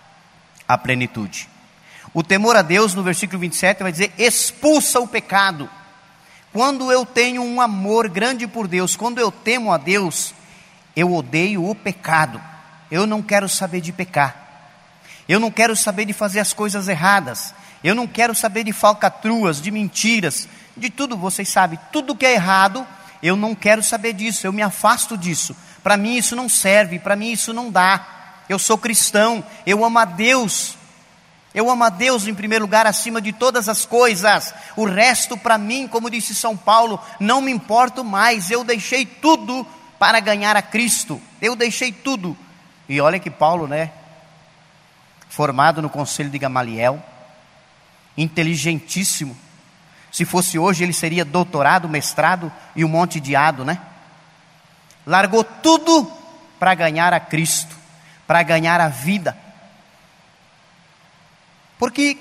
à 0.67 0.79
plenitude. 0.79 1.49
O 2.15 2.23
temor 2.23 2.57
a 2.57 2.63
Deus, 2.63 2.95
no 2.95 3.03
versículo 3.03 3.41
27, 3.41 3.83
vai 3.83 3.93
dizer: 3.93 4.13
expulsa 4.17 5.01
o 5.01 5.09
pecado. 5.09 5.69
Quando 6.53 6.91
eu 6.91 7.05
tenho 7.05 7.43
um 7.43 7.61
amor 7.61 8.09
grande 8.09 8.47
por 8.47 8.67
Deus, 8.67 8.97
quando 8.97 9.19
eu 9.19 9.31
temo 9.31 9.73
a 9.73 9.77
Deus, 9.77 10.35
eu 10.97 11.13
odeio 11.13 11.69
o 11.69 11.75
pecado. 11.75 12.41
Eu 12.91 13.07
não 13.07 13.23
quero 13.23 13.49
saber 13.49 13.81
de 13.81 13.93
pecar. 13.93 14.47
Eu 15.29 15.39
não 15.39 15.51
quero 15.51 15.77
saber 15.77 16.07
de 16.07 16.13
fazer 16.13 16.41
as 16.41 16.53
coisas 16.53 16.89
erradas. 16.89 17.55
Eu 17.85 17.95
não 17.95 18.07
quero 18.07 18.35
saber 18.35 18.65
de 18.65 18.73
falcatruas, 18.73 19.61
de 19.61 19.71
mentiras, 19.71 20.49
de 20.77 20.91
tudo, 20.91 21.17
vocês 21.17 21.49
sabem, 21.49 21.79
tudo 21.93 22.17
que 22.17 22.25
é 22.25 22.35
errado, 22.35 22.87
eu 23.23 23.37
não 23.37 23.55
quero 23.55 23.83
saber 23.83 24.13
disso, 24.13 24.47
eu 24.47 24.53
me 24.53 24.63
afasto 24.63 25.17
disso. 25.17 25.55
Para 25.83 25.97
mim 25.97 26.17
isso 26.17 26.35
não 26.35 26.49
serve, 26.49 26.99
para 26.99 27.17
mim 27.17 27.33
isso 27.33 27.53
não 27.53 27.71
dá. 27.71 28.07
Eu 28.49 28.59
sou 28.59 28.79
cristão, 28.79 29.45
eu 29.67 29.85
amo 29.85 29.99
a 29.99 30.05
Deus, 30.05 30.78
eu 31.55 31.71
amo 31.71 31.85
a 31.85 31.89
Deus 31.89 32.27
em 32.27 32.35
primeiro 32.35 32.65
lugar, 32.65 32.87
acima 32.87 33.21
de 33.21 33.33
todas 33.33 33.69
as 33.69 33.87
coisas. 33.87 34.55
O 34.77 34.85
resto, 34.85 35.37
para 35.37 35.57
mim, 35.57 35.89
como 35.89 36.11
disse 36.11 36.35
São 36.35 36.57
Paulo, 36.57 37.01
não 37.19 37.41
me 37.41 37.51
importo 37.51 38.05
mais. 38.05 38.51
Eu 38.51 38.63
deixei 38.63 39.07
tudo 39.07 39.67
para 39.99 40.21
ganhar 40.21 40.57
a 40.57 40.63
Cristo. 40.63 41.21
Eu 41.41 41.57
deixei 41.57 41.91
tudo. 41.91 42.37
E 42.89 43.01
olha 43.01 43.19
que 43.19 43.31
Paulo, 43.31 43.67
né? 43.67 43.91
Formado 45.31 45.81
no 45.81 45.89
conselho 45.89 46.31
de 46.31 46.39
Gamaliel, 46.39 47.03
inteligentíssimo. 48.17 49.37
Se 50.13 50.25
fosse 50.25 50.59
hoje, 50.59 50.85
ele 50.85 50.93
seria 50.93 51.25
doutorado, 51.25 51.89
mestrado 51.89 52.53
e 52.77 52.85
um 52.85 52.89
monte 52.89 53.21
de 53.21 53.35
ado, 53.35 53.65
né? 53.65 53.79
Largou 55.07 55.43
tudo 55.43 56.11
para 56.59 56.75
ganhar 56.75 57.13
a 57.15 57.21
Cristo, 57.21 57.75
para 58.27 58.43
ganhar 58.43 58.81
a 58.81 58.89
vida 58.89 59.48
porque 61.79 62.17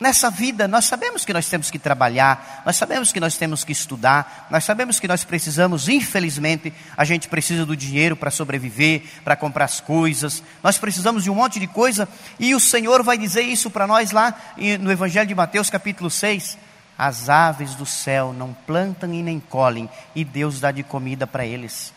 nessa 0.00 0.30
vida 0.30 0.66
nós 0.66 0.84
sabemos 0.84 1.24
que 1.24 1.32
nós 1.32 1.48
temos 1.48 1.70
que 1.70 1.78
trabalhar, 1.78 2.62
nós 2.66 2.76
sabemos 2.76 3.12
que 3.12 3.20
nós 3.20 3.36
temos 3.36 3.64
que 3.64 3.72
estudar, 3.72 4.48
nós 4.50 4.64
sabemos 4.64 5.00
que 5.00 5.08
nós 5.08 5.24
precisamos, 5.24 5.88
infelizmente, 5.88 6.72
a 6.96 7.04
gente 7.04 7.28
precisa 7.28 7.64
do 7.64 7.76
dinheiro 7.76 8.16
para 8.16 8.30
sobreviver, 8.30 9.02
para 9.24 9.36
comprar 9.36 9.64
as 9.64 9.80
coisas, 9.80 10.42
nós 10.62 10.76
precisamos 10.78 11.24
de 11.24 11.30
um 11.30 11.34
monte 11.34 11.60
de 11.60 11.66
coisa, 11.66 12.08
e 12.38 12.54
o 12.54 12.60
Senhor 12.60 13.02
vai 13.02 13.16
dizer 13.16 13.42
isso 13.42 13.70
para 13.70 13.86
nós 13.86 14.10
lá 14.10 14.34
no 14.80 14.90
Evangelho 14.92 15.28
de 15.28 15.34
Mateus, 15.34 15.70
capítulo 15.70 16.10
6. 16.10 16.58
As 16.96 17.28
aves 17.28 17.74
do 17.74 17.84
céu 17.84 18.32
não 18.32 18.54
plantam 18.66 19.12
e 19.12 19.22
nem 19.22 19.40
colhem, 19.40 19.88
e 20.14 20.24
Deus 20.24 20.60
dá 20.60 20.70
de 20.70 20.84
comida 20.84 21.26
para 21.26 21.44
eles. 21.44 21.92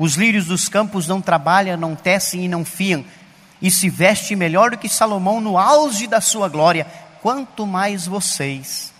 Os 0.00 0.14
lírios 0.14 0.46
dos 0.46 0.68
campos 0.68 1.06
não 1.06 1.20
trabalham, 1.20 1.76
não 1.76 1.94
tecem 1.94 2.44
e 2.44 2.48
não 2.48 2.64
fiam, 2.64 3.04
e 3.60 3.70
se 3.70 3.90
veste 3.90 4.34
melhor 4.34 4.70
do 4.70 4.78
que 4.78 4.88
Salomão 4.88 5.40
no 5.40 5.58
auge 5.58 6.06
da 6.06 6.20
sua 6.20 6.48
glória, 6.48 6.86
quanto 7.20 7.66
mais 7.66 8.06
vocês. 8.06 8.92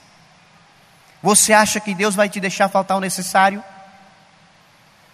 Você 1.22 1.52
acha 1.52 1.80
que 1.80 1.94
Deus 1.94 2.14
vai 2.14 2.28
te 2.28 2.40
deixar 2.40 2.68
faltar 2.68 2.96
o 2.96 3.00
necessário? 3.00 3.62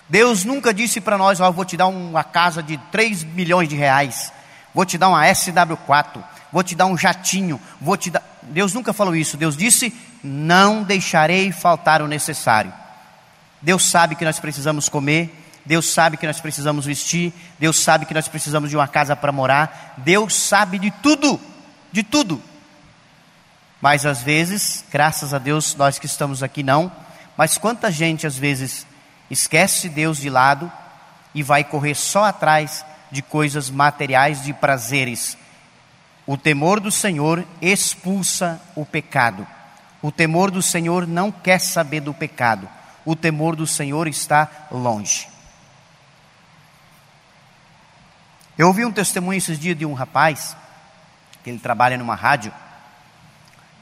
Deus 0.08 0.44
nunca 0.44 0.72
disse 0.72 1.00
para 1.00 1.18
nós: 1.18 1.40
Ó, 1.40 1.48
oh, 1.48 1.52
vou 1.52 1.64
te 1.64 1.76
dar 1.76 1.86
uma 1.88 2.22
casa 2.22 2.62
de 2.62 2.76
3 2.92 3.24
milhões 3.24 3.68
de 3.68 3.76
reais, 3.76 4.32
vou 4.74 4.84
te 4.84 4.96
dar 4.96 5.08
uma 5.08 5.24
SW4, 5.24 6.22
vou 6.52 6.62
te 6.62 6.74
dar 6.74 6.86
um 6.86 6.96
jatinho, 6.96 7.60
vou 7.80 7.96
te 7.96 8.10
dar. 8.10 8.22
Deus 8.42 8.72
nunca 8.72 8.92
falou 8.92 9.16
isso. 9.16 9.36
Deus 9.36 9.56
disse: 9.56 9.92
Não 10.22 10.82
deixarei 10.82 11.50
faltar 11.50 12.02
o 12.02 12.06
necessário. 12.06 12.72
Deus 13.60 13.84
sabe 13.90 14.14
que 14.14 14.24
nós 14.24 14.38
precisamos 14.38 14.88
comer, 14.88 15.45
Deus 15.66 15.92
sabe 15.92 16.16
que 16.16 16.26
nós 16.26 16.40
precisamos 16.40 16.86
vestir, 16.86 17.32
Deus 17.58 17.80
sabe 17.80 18.06
que 18.06 18.14
nós 18.14 18.28
precisamos 18.28 18.70
de 18.70 18.76
uma 18.76 18.86
casa 18.86 19.16
para 19.16 19.32
morar, 19.32 19.94
Deus 19.98 20.32
sabe 20.34 20.78
de 20.78 20.90
tudo, 20.90 21.40
de 21.90 22.04
tudo. 22.04 22.40
Mas 23.80 24.06
às 24.06 24.22
vezes, 24.22 24.84
graças 24.90 25.34
a 25.34 25.38
Deus, 25.38 25.74
nós 25.74 25.98
que 25.98 26.06
estamos 26.06 26.42
aqui 26.42 26.62
não, 26.62 26.90
mas 27.36 27.58
quanta 27.58 27.90
gente 27.90 28.26
às 28.26 28.36
vezes 28.36 28.86
esquece 29.28 29.88
Deus 29.88 30.18
de 30.18 30.30
lado 30.30 30.70
e 31.34 31.42
vai 31.42 31.64
correr 31.64 31.94
só 31.94 32.24
atrás 32.24 32.84
de 33.10 33.20
coisas 33.20 33.68
materiais, 33.68 34.42
de 34.42 34.52
prazeres. 34.52 35.36
O 36.26 36.36
temor 36.36 36.80
do 36.80 36.90
Senhor 36.90 37.44
expulsa 37.60 38.60
o 38.74 38.86
pecado. 38.86 39.46
O 40.00 40.12
temor 40.12 40.50
do 40.50 40.62
Senhor 40.62 41.06
não 41.06 41.30
quer 41.30 41.58
saber 41.58 42.00
do 42.00 42.14
pecado. 42.14 42.68
O 43.04 43.14
temor 43.14 43.56
do 43.56 43.66
Senhor 43.66 44.08
está 44.08 44.48
longe. 44.70 45.28
Eu 48.58 48.68
ouvi 48.68 48.84
um 48.84 48.92
testemunho 48.92 49.36
esses 49.36 49.58
dias 49.58 49.76
de 49.76 49.84
um 49.84 49.92
rapaz, 49.92 50.56
que 51.44 51.50
ele 51.50 51.58
trabalha 51.58 51.98
numa 51.98 52.14
rádio, 52.14 52.52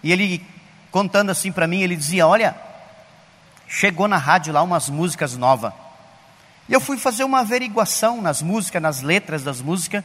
e 0.03 0.13
ele 0.13 0.45
contando 0.91 1.31
assim 1.31 1.53
para 1.53 1.67
mim, 1.67 1.83
ele 1.83 1.97
dizia: 1.97 2.27
Olha, 2.27 2.57
chegou 3.69 4.09
na 4.09 4.17
rádio 4.17 4.53
lá 4.53 4.63
umas 4.63 4.89
músicas 4.89 5.37
novas. 5.37 5.73
E 6.69 6.73
eu 6.73 6.81
fui 6.81 6.97
fazer 6.97 7.25
uma 7.25 7.41
averiguação 7.41 8.23
nas 8.23 8.41
músicas, 8.41 8.81
nas 8.81 9.01
letras 9.03 9.43
das 9.45 9.61
músicas, 9.61 10.03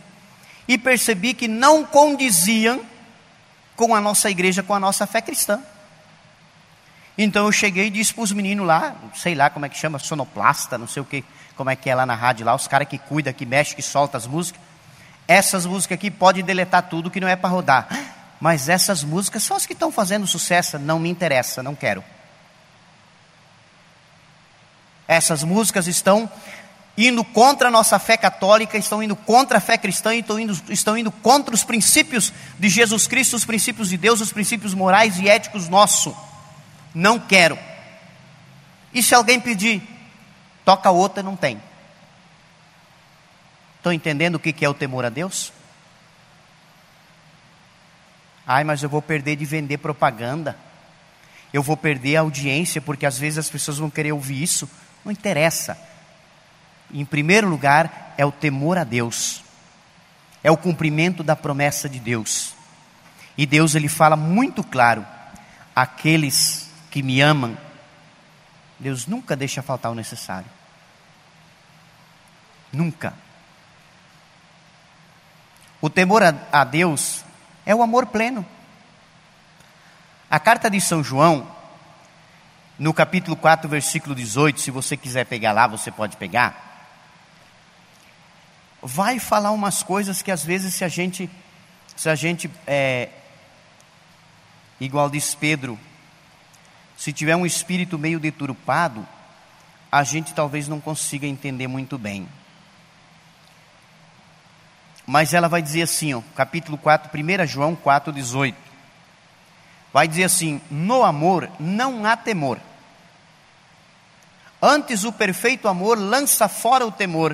e 0.67 0.77
percebi 0.77 1.33
que 1.33 1.47
não 1.47 1.85
condiziam 1.85 2.81
com 3.75 3.95
a 3.95 4.01
nossa 4.01 4.29
igreja, 4.29 4.61
com 4.61 4.73
a 4.73 4.79
nossa 4.79 5.07
fé 5.07 5.21
cristã. 5.21 5.61
Então 7.21 7.45
eu 7.47 7.51
cheguei 7.51 7.87
e 7.87 7.89
disse 7.89 8.13
para 8.13 8.23
os 8.23 8.31
meninos 8.31 8.65
lá, 8.65 8.95
sei 9.13 9.35
lá 9.35 9.49
como 9.49 9.65
é 9.65 9.69
que 9.69 9.77
chama, 9.77 9.99
sonoplasta, 9.99 10.77
não 10.77 10.87
sei 10.87 11.01
o 11.01 11.05
que, 11.05 11.25
como 11.53 11.69
é 11.69 11.75
que 11.75 11.89
é 11.89 11.93
lá 11.93 12.05
na 12.05 12.15
rádio 12.15 12.45
lá, 12.45 12.55
os 12.55 12.65
caras 12.65 12.87
que 12.87 12.97
cuidam, 12.97 13.33
que 13.33 13.45
mexem, 13.45 13.75
que 13.75 13.81
soltam 13.81 14.17
as 14.17 14.25
músicas. 14.25 14.61
Essas 15.27 15.65
músicas 15.65 15.97
aqui 15.97 16.09
podem 16.09 16.45
deletar 16.45 16.83
tudo 16.83 17.11
que 17.11 17.19
não 17.19 17.27
é 17.27 17.35
para 17.35 17.49
rodar. 17.49 17.89
Mas 18.39 18.69
essas 18.69 19.03
músicas 19.03 19.43
são 19.43 19.57
as 19.57 19.65
que 19.65 19.73
estão 19.73 19.91
fazendo 19.91 20.25
sucesso, 20.25 20.79
não 20.79 20.97
me 20.97 21.09
interessa, 21.09 21.61
não 21.61 21.75
quero. 21.75 22.01
Essas 25.05 25.43
músicas 25.43 25.87
estão 25.87 26.31
indo 26.97 27.21
contra 27.25 27.67
a 27.67 27.71
nossa 27.71 27.99
fé 27.99 28.15
católica, 28.15 28.77
estão 28.77 29.03
indo 29.03 29.17
contra 29.17 29.57
a 29.57 29.61
fé 29.61 29.77
cristã, 29.77 30.15
estão 30.15 30.39
indo, 30.39 30.57
estão 30.69 30.97
indo 30.97 31.11
contra 31.11 31.53
os 31.53 31.65
princípios 31.65 32.31
de 32.57 32.69
Jesus 32.69 33.07
Cristo, 33.07 33.35
os 33.35 33.43
princípios 33.43 33.89
de 33.89 33.97
Deus, 33.97 34.21
os 34.21 34.31
princípios 34.31 34.73
morais 34.73 35.19
e 35.19 35.27
éticos 35.27 35.67
nossos. 35.67 36.28
Não 36.93 37.19
quero. 37.19 37.57
E 38.93 39.03
se 39.03 39.13
alguém 39.13 39.39
pedir, 39.39 39.81
toca 40.65 40.89
outra, 40.89 41.21
não 41.21 41.35
tem. 41.35 41.61
Estão 43.77 43.93
entendendo 43.93 44.35
o 44.35 44.39
que 44.39 44.65
é 44.65 44.69
o 44.69 44.73
temor 44.73 45.05
a 45.05 45.09
Deus? 45.09 45.53
Ai, 48.45 48.63
mas 48.63 48.81
eu 48.81 48.89
vou 48.89 49.01
perder 49.01 49.35
de 49.35 49.45
vender 49.45 49.77
propaganda. 49.77 50.57
Eu 51.53 51.63
vou 51.63 51.77
perder 51.77 52.17
a 52.17 52.21
audiência, 52.21 52.81
porque 52.81 53.05
às 53.05 53.17
vezes 53.17 53.37
as 53.37 53.49
pessoas 53.49 53.77
vão 53.77 53.89
querer 53.89 54.11
ouvir 54.11 54.41
isso. 54.41 54.69
Não 55.05 55.11
interessa. 55.11 55.77
Em 56.91 57.05
primeiro 57.05 57.47
lugar, 57.47 58.15
é 58.17 58.25
o 58.25 58.31
temor 58.31 58.77
a 58.77 58.83
Deus. 58.83 59.43
É 60.43 60.49
o 60.49 60.57
cumprimento 60.57 61.23
da 61.23 61.35
promessa 61.35 61.87
de 61.87 61.99
Deus. 61.99 62.53
E 63.37 63.45
Deus 63.45 63.75
ele 63.75 63.87
fala 63.87 64.15
muito 64.15 64.63
claro: 64.63 65.05
aqueles 65.75 66.68
que 66.89 67.03
me 67.03 67.21
amam, 67.21 67.57
Deus 68.79 69.05
nunca 69.05 69.35
deixa 69.35 69.61
faltar 69.61 69.91
o 69.91 69.95
necessário. 69.95 70.49
Nunca. 72.71 73.13
O 75.81 75.89
temor 75.89 76.23
a, 76.23 76.33
a 76.51 76.63
Deus 76.63 77.23
é 77.65 77.73
o 77.73 77.81
amor 77.81 78.07
pleno. 78.07 78.45
A 80.29 80.39
carta 80.39 80.69
de 80.69 80.79
São 80.79 81.03
João, 81.03 81.49
no 82.77 82.93
capítulo 82.93 83.35
4, 83.35 83.67
versículo 83.67 84.15
18, 84.15 84.61
se 84.61 84.71
você 84.71 84.95
quiser 84.95 85.25
pegar 85.25 85.51
lá, 85.51 85.67
você 85.67 85.91
pode 85.91 86.15
pegar. 86.17 86.67
Vai 88.81 89.19
falar 89.19 89.51
umas 89.51 89.83
coisas 89.83 90.21
que 90.21 90.31
às 90.31 90.43
vezes 90.43 90.73
se 90.73 90.85
a 90.85 90.87
gente, 90.87 91.29
se 91.95 92.09
a 92.09 92.15
gente, 92.15 92.49
é, 92.65 93.09
igual 94.79 95.09
diz 95.09 95.35
Pedro, 95.35 95.77
se 96.99 97.13
tiver 97.13 97.33
um 97.33 97.45
espírito 97.45 97.97
meio 97.97 98.19
deturpado, 98.19 99.07
a 99.89 100.03
gente 100.03 100.33
talvez 100.33 100.67
não 100.67 100.81
consiga 100.81 101.25
entender 101.25 101.65
muito 101.65 101.97
bem. 101.97 102.27
Mas 105.07 105.33
ela 105.33 105.47
vai 105.47 105.61
dizer 105.61 105.83
assim, 105.83 106.13
ó, 106.13 106.21
capítulo 106.35 106.77
4, 106.77 107.09
1 107.17 107.47
João 107.47 107.73
4, 107.73 108.11
18. 108.11 108.53
Vai 109.93 110.09
dizer 110.09 110.25
assim: 110.25 110.59
no 110.69 111.05
amor 111.05 111.49
não 111.57 112.05
há 112.05 112.17
temor. 112.17 112.59
Antes 114.61 115.05
o 115.05 115.13
perfeito 115.13 115.69
amor 115.69 115.97
lança 115.97 116.49
fora 116.49 116.85
o 116.85 116.91
temor, 116.91 117.33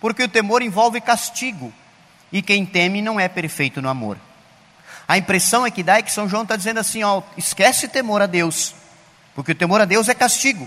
porque 0.00 0.24
o 0.24 0.28
temor 0.28 0.62
envolve 0.62 1.00
castigo, 1.00 1.72
e 2.32 2.42
quem 2.42 2.66
teme 2.66 3.00
não 3.00 3.20
é 3.20 3.28
perfeito 3.28 3.80
no 3.80 3.88
amor. 3.88 4.18
A 5.06 5.16
impressão 5.16 5.64
é 5.64 5.70
que 5.70 5.84
dá 5.84 5.98
é 5.98 6.02
que 6.02 6.10
São 6.10 6.28
João 6.28 6.42
está 6.42 6.56
dizendo 6.56 6.80
assim: 6.80 7.04
ó, 7.04 7.22
esquece 7.36 7.86
temor 7.86 8.20
a 8.20 8.26
Deus, 8.26 8.74
porque 9.36 9.52
o 9.52 9.54
temor 9.54 9.82
a 9.82 9.84
Deus 9.84 10.08
é 10.08 10.14
castigo. 10.14 10.66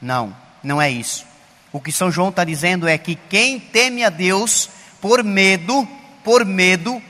Não, 0.00 0.34
não 0.62 0.80
é 0.80 0.88
isso. 0.88 1.26
O 1.72 1.80
que 1.80 1.90
São 1.90 2.10
João 2.10 2.28
está 2.28 2.44
dizendo 2.44 2.86
é 2.88 2.96
que 2.96 3.16
quem 3.28 3.58
teme 3.58 4.04
a 4.04 4.08
Deus 4.08 4.70
por 5.00 5.24
medo, 5.24 5.86
por 6.22 6.44
medo, 6.44 7.02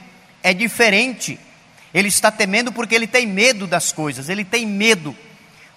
é 0.43 0.55
diferente. 0.55 1.39
Ele 1.93 2.09
está 2.09 2.31
temendo 2.31 2.73
porque 2.73 2.95
ele 2.95 3.07
tem 3.07 3.27
medo 3.27 3.67
das 3.67 3.93
coisas, 3.93 4.31
ele 4.31 4.45
tem 4.45 4.67
medo. 4.67 5.15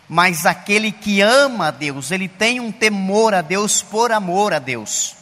Mas 0.08 0.46
aquele 0.46 0.92
que 0.92 1.20
ama 1.20 1.68
a 1.68 1.72
Deus, 1.72 2.10
ele 2.10 2.30
tem 2.30 2.62
um 2.62 2.72
temor 2.72 3.34
a 3.34 3.42
Deus 3.42 3.82
por 3.82 4.12
amor 4.12 4.54
a 4.54 4.60
Deus. 4.60 5.16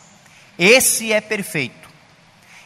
Esse 0.60 1.12
é 1.12 1.20
perfeito. 1.20 1.89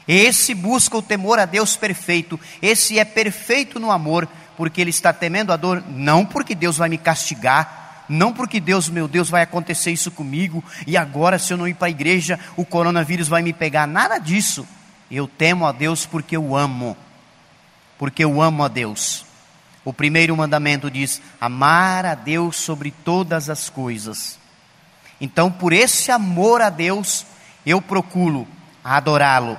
Esse 0.08 0.54
busca 0.54 0.98
o 0.98 1.02
temor 1.02 1.40
a 1.40 1.46
Deus 1.46 1.76
perfeito. 1.76 2.40
Esse 2.62 3.00
é 3.00 3.06
perfeito 3.06 3.80
no 3.80 3.92
amor, 3.92 4.28
porque 4.58 4.82
ele 4.82 4.90
está 4.90 5.12
temendo 5.12 5.52
a 5.52 5.58
dor, 5.58 5.84
não 5.88 6.26
porque 6.26 6.56
Deus 6.56 6.78
vai 6.78 6.90
me 6.90 6.98
castigar, 6.98 8.06
não 8.08 8.32
porque 8.32 8.60
Deus, 8.60 8.90
meu 8.90 9.08
Deus, 9.08 9.30
vai 9.30 9.42
acontecer 9.42 9.92
isso 9.92 10.12
comigo, 10.12 10.64
e 10.86 10.96
agora, 10.96 11.40
se 11.40 11.54
eu 11.54 11.58
não 11.58 11.68
ir 11.68 11.74
para 11.74 11.88
a 11.88 11.92
igreja, 11.92 12.40
o 12.56 12.66
coronavírus 12.66 13.28
vai 13.28 13.42
me 13.42 13.54
pegar. 13.54 13.88
Nada 13.88 14.18
disso. 14.18 14.68
Eu 15.10 15.28
temo 15.28 15.66
a 15.66 15.72
Deus 15.72 16.06
porque 16.06 16.36
eu 16.36 16.56
amo. 16.56 16.98
Porque 17.98 18.24
eu 18.24 18.42
amo 18.42 18.64
a 18.64 18.68
Deus. 18.68 19.26
O 19.84 19.94
primeiro 19.94 20.36
mandamento 20.36 20.90
diz: 20.90 21.22
amar 21.40 22.06
a 22.06 22.16
Deus 22.16 22.58
sobre 22.58 22.92
todas 22.92 23.50
as 23.50 23.70
coisas. 23.70 24.40
Então, 25.22 25.52
por 25.52 25.72
esse 25.72 26.12
amor 26.12 26.62
a 26.62 26.70
Deus, 26.70 27.26
eu 27.66 27.82
procuro 27.82 28.48
adorá-lo, 28.84 29.58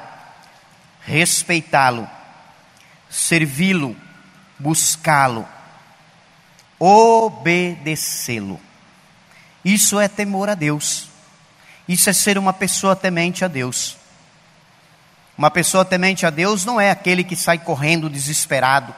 respeitá-lo, 1.01 2.09
servi-lo, 3.09 3.97
buscá-lo, 4.59 5.47
obedecê-lo. 6.79 8.61
Isso 9.65 9.99
é 9.99 10.09
temor 10.09 10.49
a 10.49 10.55
Deus. 10.55 11.09
Isso 11.89 12.11
é 12.11 12.13
ser 12.13 12.39
uma 12.39 12.53
pessoa 12.53 12.97
temente 12.97 13.45
a 13.45 13.49
Deus. 13.49 13.97
Uma 15.37 15.51
pessoa 15.51 15.85
temente 15.85 16.25
a 16.25 16.31
Deus 16.31 16.65
não 16.65 16.81
é 16.81 16.91
aquele 16.91 17.23
que 17.23 17.37
sai 17.37 17.59
correndo 17.59 18.09
desesperado. 18.09 18.95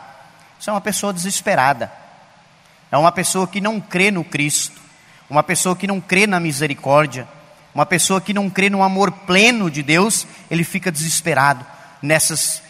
Isso 0.59 0.71
é 0.71 0.73
uma 0.73 0.81
pessoa 0.81 1.12
desesperada. 1.12 1.91
É 2.91 2.97
uma 2.97 3.12
pessoa 3.12 3.47
que 3.47 3.61
não 3.61 3.81
crê 3.81 4.11
no 4.11 4.25
Cristo. 4.25 4.81
Uma 5.29 5.43
pessoa 5.43 5.75
que 5.75 5.87
não 5.87 6.00
crê 6.00 6.27
na 6.27 6.38
misericórdia. 6.38 7.27
Uma 7.75 7.85
pessoa 7.85 8.21
que 8.21 8.33
não 8.33 8.49
crê 8.49 8.71
no 8.71 8.83
amor 8.83 9.11
pleno 9.11 9.71
de 9.71 9.83
Deus. 9.83 10.27
Ele 10.50 10.65
fica 10.65 10.93
desesperado. 10.93 11.67
Nessas 12.00 12.62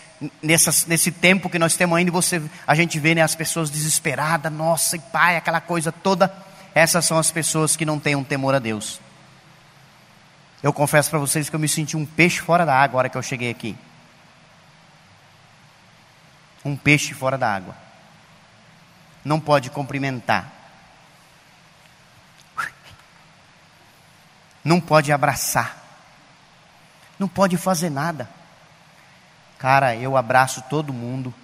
nessas, 0.43 0.87
nesse 0.87 1.13
tempo 1.13 1.49
que 1.49 1.59
nós 1.59 1.77
temos 1.77 1.97
ainda, 1.97 2.11
você, 2.11 2.43
a 2.67 2.75
gente 2.75 2.99
vê 2.99 3.15
né, 3.15 3.23
as 3.23 3.35
pessoas 3.35 3.71
desesperadas, 3.71 4.53
nossa, 4.53 4.97
e 4.97 5.01
pai, 5.01 5.37
aquela 5.37 5.61
coisa 5.61 5.93
toda. 5.93 6.33
Essas 6.75 7.05
são 7.05 7.19
as 7.19 7.31
pessoas 7.31 7.77
que 7.77 7.85
não 7.85 7.99
têm 7.99 8.15
um 8.15 8.25
temor 8.25 8.55
a 8.55 8.59
Deus. 8.59 9.01
Eu 10.63 10.73
confesso 10.73 11.11
para 11.11 11.19
vocês 11.19 11.49
que 11.49 11.55
eu 11.55 11.61
me 11.61 11.69
senti 11.69 11.97
um 11.97 12.05
peixe 12.05 12.41
fora 12.41 12.67
da 12.67 12.75
água 12.75 12.97
a 12.97 13.01
hora 13.01 13.09
que 13.09 13.17
eu 13.17 13.23
cheguei 13.23 13.51
aqui. 13.51 13.77
Um 16.65 16.77
peixe 16.77 17.15
fora 17.15 17.39
da 17.39 17.53
água. 17.53 17.75
Não 19.25 19.39
pode 19.39 19.71
cumprimentar. 19.71 20.53
Não 24.65 24.81
pode 24.81 25.13
abraçar. 25.13 25.77
Não 27.19 27.29
pode 27.29 27.57
fazer 27.57 27.91
nada. 27.91 28.29
Cara, 29.59 29.97
eu 29.97 30.17
abraço 30.17 30.63
todo 30.71 30.93
mundo. 30.93 31.35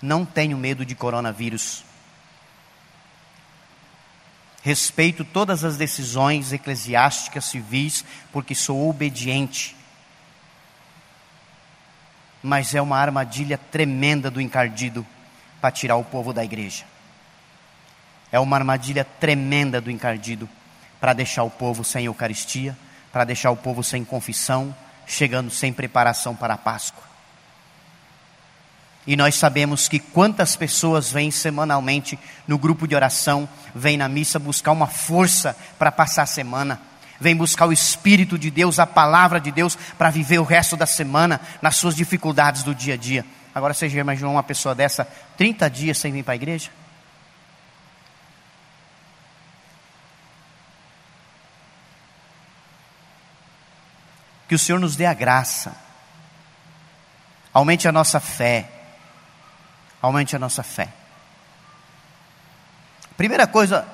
Não 0.00 0.24
tenho 0.24 0.56
medo 0.56 0.86
de 0.86 0.94
coronavírus. 0.94 1.84
Respeito 4.62 5.24
todas 5.24 5.64
as 5.64 5.76
decisões 5.76 6.52
eclesiásticas, 6.52 7.46
civis, 7.46 8.04
porque 8.32 8.54
sou 8.54 8.88
obediente. 8.88 9.76
Mas 12.42 12.74
é 12.74 12.80
uma 12.80 12.98
armadilha 12.98 13.58
tremenda 13.58 14.30
do 14.30 14.40
encardido 14.40 15.04
para 15.60 15.72
tirar 15.72 15.96
o 15.96 16.04
povo 16.04 16.32
da 16.32 16.44
igreja. 16.44 16.84
É 18.30 18.38
uma 18.38 18.56
armadilha 18.56 19.04
tremenda 19.04 19.80
do 19.80 19.90
encardido 19.90 20.48
para 21.00 21.12
deixar 21.12 21.42
o 21.42 21.50
povo 21.50 21.82
sem 21.82 22.04
Eucaristia, 22.04 22.76
para 23.12 23.24
deixar 23.24 23.50
o 23.50 23.56
povo 23.56 23.82
sem 23.82 24.04
confissão, 24.04 24.74
chegando 25.06 25.50
sem 25.50 25.72
preparação 25.72 26.36
para 26.36 26.54
a 26.54 26.58
Páscoa. 26.58 27.07
E 29.08 29.16
nós 29.16 29.36
sabemos 29.36 29.88
que 29.88 29.98
quantas 29.98 30.54
pessoas 30.54 31.10
vêm 31.10 31.30
semanalmente 31.30 32.18
no 32.46 32.58
grupo 32.58 32.86
de 32.86 32.94
oração, 32.94 33.48
vêm 33.74 33.96
na 33.96 34.06
missa 34.06 34.38
buscar 34.38 34.70
uma 34.70 34.86
força 34.86 35.56
para 35.78 35.90
passar 35.90 36.24
a 36.24 36.26
semana, 36.26 36.78
vêm 37.18 37.34
buscar 37.34 37.64
o 37.64 37.72
Espírito 37.72 38.38
de 38.38 38.50
Deus, 38.50 38.78
a 38.78 38.86
palavra 38.86 39.40
de 39.40 39.50
Deus, 39.50 39.78
para 39.96 40.10
viver 40.10 40.38
o 40.38 40.44
resto 40.44 40.76
da 40.76 40.84
semana 40.84 41.40
nas 41.62 41.76
suas 41.76 41.96
dificuldades 41.96 42.62
do 42.62 42.74
dia 42.74 42.92
a 42.92 42.96
dia. 42.98 43.24
Agora 43.54 43.72
você 43.72 43.88
já 43.88 43.98
imaginou 43.98 44.32
uma 44.32 44.42
pessoa 44.42 44.74
dessa 44.74 45.06
30 45.38 45.70
dias 45.70 45.96
sem 45.96 46.12
vir 46.12 46.22
para 46.22 46.34
a 46.34 46.36
igreja? 46.36 46.68
Que 54.46 54.54
o 54.54 54.58
Senhor 54.58 54.78
nos 54.78 54.96
dê 54.96 55.06
a 55.06 55.14
graça, 55.14 55.74
aumente 57.54 57.88
a 57.88 57.92
nossa 57.92 58.20
fé, 58.20 58.74
aumente 60.00 60.36
a 60.36 60.38
nossa 60.38 60.62
fé. 60.62 60.88
Primeira 63.16 63.46
coisa 63.46 63.86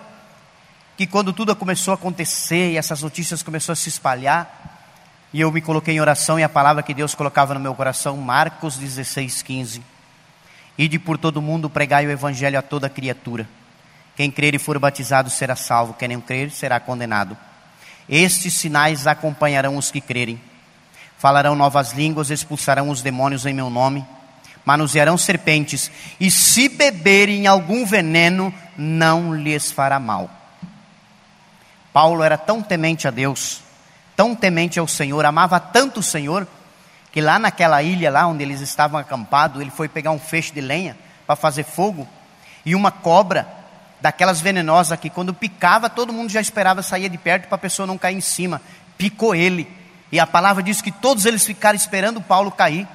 que 0.96 1.06
quando 1.06 1.32
tudo 1.32 1.56
começou 1.56 1.92
a 1.92 1.94
acontecer 1.94 2.72
e 2.72 2.76
essas 2.76 3.02
notícias 3.02 3.42
começaram 3.42 3.72
a 3.72 3.76
se 3.76 3.88
espalhar, 3.88 4.60
e 5.32 5.40
eu 5.40 5.50
me 5.50 5.60
coloquei 5.60 5.96
em 5.96 6.00
oração 6.00 6.38
e 6.38 6.44
a 6.44 6.48
palavra 6.48 6.82
que 6.82 6.94
Deus 6.94 7.14
colocava 7.14 7.54
no 7.54 7.60
meu 7.60 7.74
coração, 7.74 8.16
Marcos 8.18 8.76
16, 8.76 9.42
15. 9.42 9.82
Ide 10.78 10.98
por 10.98 11.18
todo 11.18 11.42
mundo, 11.42 11.68
pregai 11.68 12.06
o 12.06 12.10
evangelho 12.10 12.58
a 12.58 12.62
toda 12.62 12.88
criatura. 12.88 13.48
Quem 14.14 14.30
crer 14.30 14.54
e 14.54 14.58
for 14.58 14.78
batizado 14.78 15.28
será 15.30 15.56
salvo, 15.56 15.94
quem 15.94 16.08
não 16.08 16.20
crer 16.20 16.52
será 16.52 16.78
condenado. 16.78 17.36
Estes 18.08 18.54
sinais 18.54 19.06
acompanharão 19.08 19.76
os 19.76 19.90
que 19.90 20.00
crerem. 20.00 20.40
Falarão 21.18 21.56
novas 21.56 21.92
línguas, 21.92 22.30
expulsarão 22.30 22.90
os 22.90 23.02
demônios 23.02 23.46
em 23.46 23.54
meu 23.54 23.70
nome 23.70 24.06
manusearão 24.64 25.18
serpentes, 25.18 25.90
e 26.18 26.30
se 26.30 26.68
beberem 26.68 27.46
algum 27.46 27.84
veneno, 27.84 28.52
não 28.76 29.34
lhes 29.34 29.70
fará 29.70 29.98
mal. 29.98 30.30
Paulo 31.92 32.22
era 32.22 32.36
tão 32.38 32.62
temente 32.62 33.06
a 33.06 33.10
Deus, 33.10 33.62
tão 34.16 34.34
temente 34.34 34.78
ao 34.78 34.88
Senhor, 34.88 35.24
amava 35.24 35.60
tanto 35.60 36.00
o 36.00 36.02
Senhor, 36.02 36.46
que 37.12 37.20
lá 37.20 37.38
naquela 37.38 37.82
ilha, 37.82 38.10
lá 38.10 38.26
onde 38.26 38.42
eles 38.42 38.60
estavam 38.60 38.98
acampados, 38.98 39.60
ele 39.60 39.70
foi 39.70 39.88
pegar 39.88 40.10
um 40.10 40.18
feixe 40.18 40.52
de 40.52 40.60
lenha 40.60 40.96
para 41.26 41.36
fazer 41.36 41.64
fogo, 41.64 42.08
e 42.64 42.74
uma 42.74 42.90
cobra, 42.90 43.46
daquelas 44.00 44.40
venenosas 44.40 44.98
que 44.98 45.08
quando 45.08 45.32
picava, 45.32 45.88
todo 45.88 46.12
mundo 46.12 46.30
já 46.30 46.40
esperava 46.40 46.82
sair 46.82 47.08
de 47.08 47.16
perto 47.16 47.46
para 47.46 47.54
a 47.54 47.58
pessoa 47.58 47.86
não 47.86 47.96
cair 47.96 48.16
em 48.16 48.20
cima, 48.20 48.60
picou 48.98 49.34
ele, 49.34 49.70
e 50.10 50.18
a 50.18 50.26
palavra 50.26 50.62
diz 50.62 50.82
que 50.82 50.90
todos 50.90 51.26
eles 51.26 51.44
ficaram 51.44 51.76
esperando 51.76 52.20
Paulo 52.20 52.50
cair, 52.50 52.86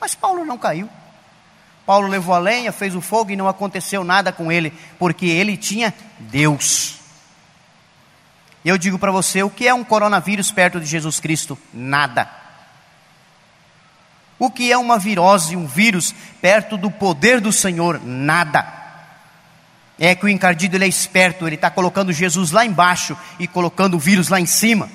mas 0.00 0.14
Paulo 0.14 0.44
não 0.44 0.58
caiu. 0.58 0.88
Paulo 1.88 2.06
levou 2.06 2.34
a 2.34 2.38
lenha, 2.38 2.70
fez 2.70 2.94
o 2.94 3.00
fogo 3.00 3.30
e 3.30 3.36
não 3.36 3.48
aconteceu 3.48 4.04
nada 4.04 4.30
com 4.30 4.52
ele, 4.52 4.74
porque 4.98 5.24
ele 5.24 5.56
tinha 5.56 5.94
Deus. 6.18 6.96
E 8.62 8.68
eu 8.68 8.76
digo 8.76 8.98
para 8.98 9.10
você: 9.10 9.42
o 9.42 9.48
que 9.48 9.66
é 9.66 9.72
um 9.72 9.82
coronavírus 9.82 10.50
perto 10.50 10.78
de 10.78 10.84
Jesus 10.84 11.18
Cristo? 11.18 11.56
Nada. 11.72 12.28
O 14.38 14.50
que 14.50 14.70
é 14.70 14.76
uma 14.76 14.98
virose, 14.98 15.56
um 15.56 15.66
vírus 15.66 16.14
perto 16.42 16.76
do 16.76 16.90
poder 16.90 17.40
do 17.40 17.50
Senhor? 17.50 17.98
Nada. 18.04 18.66
É 19.98 20.14
que 20.14 20.26
o 20.26 20.28
encardido 20.28 20.76
ele 20.76 20.84
é 20.84 20.88
esperto, 20.88 21.46
ele 21.46 21.54
está 21.54 21.70
colocando 21.70 22.12
Jesus 22.12 22.50
lá 22.50 22.66
embaixo 22.66 23.16
e 23.38 23.48
colocando 23.48 23.94
o 23.94 23.98
vírus 23.98 24.28
lá 24.28 24.38
em 24.38 24.44
cima. 24.44 24.90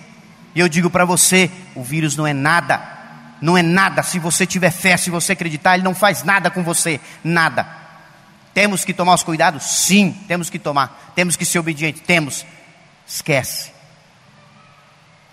E 0.53 0.60
eu 0.60 0.69
digo 0.69 0.91
para 0.91 1.06
você: 1.06 1.49
o 1.73 1.82
vírus 1.82 2.15
não 2.15 2.27
é 2.27 2.34
nada, 2.34 2.77
não 3.41 3.58
é 3.58 3.62
nada. 3.62 4.04
Se 4.04 4.19
você 4.19 4.46
tiver 4.46 4.72
fé, 4.72 4.98
se 4.98 5.10
você 5.10 5.34
acreditar, 5.34 5.76
ele 5.76 5.84
não 5.84 5.96
faz 5.96 6.24
nada 6.24 6.50
com 6.50 6.63
você, 6.63 7.00
nada. 7.24 7.67
Temos 8.54 8.86
que 8.86 8.93
tomar 8.93 9.15
os 9.15 9.24
cuidados? 9.24 9.63
Sim, 9.63 10.12
temos 10.28 10.50
que 10.50 10.60
tomar. 10.60 11.12
Temos 11.15 11.36
que 11.36 11.46
ser 11.46 11.60
obedientes? 11.60 12.04
Temos. 12.06 12.46
Esquece. 13.06 13.72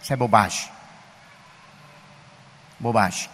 Isso 0.03 0.13
é 0.13 0.17
bobagem. 0.17 0.69
Bobagem. 2.79 3.29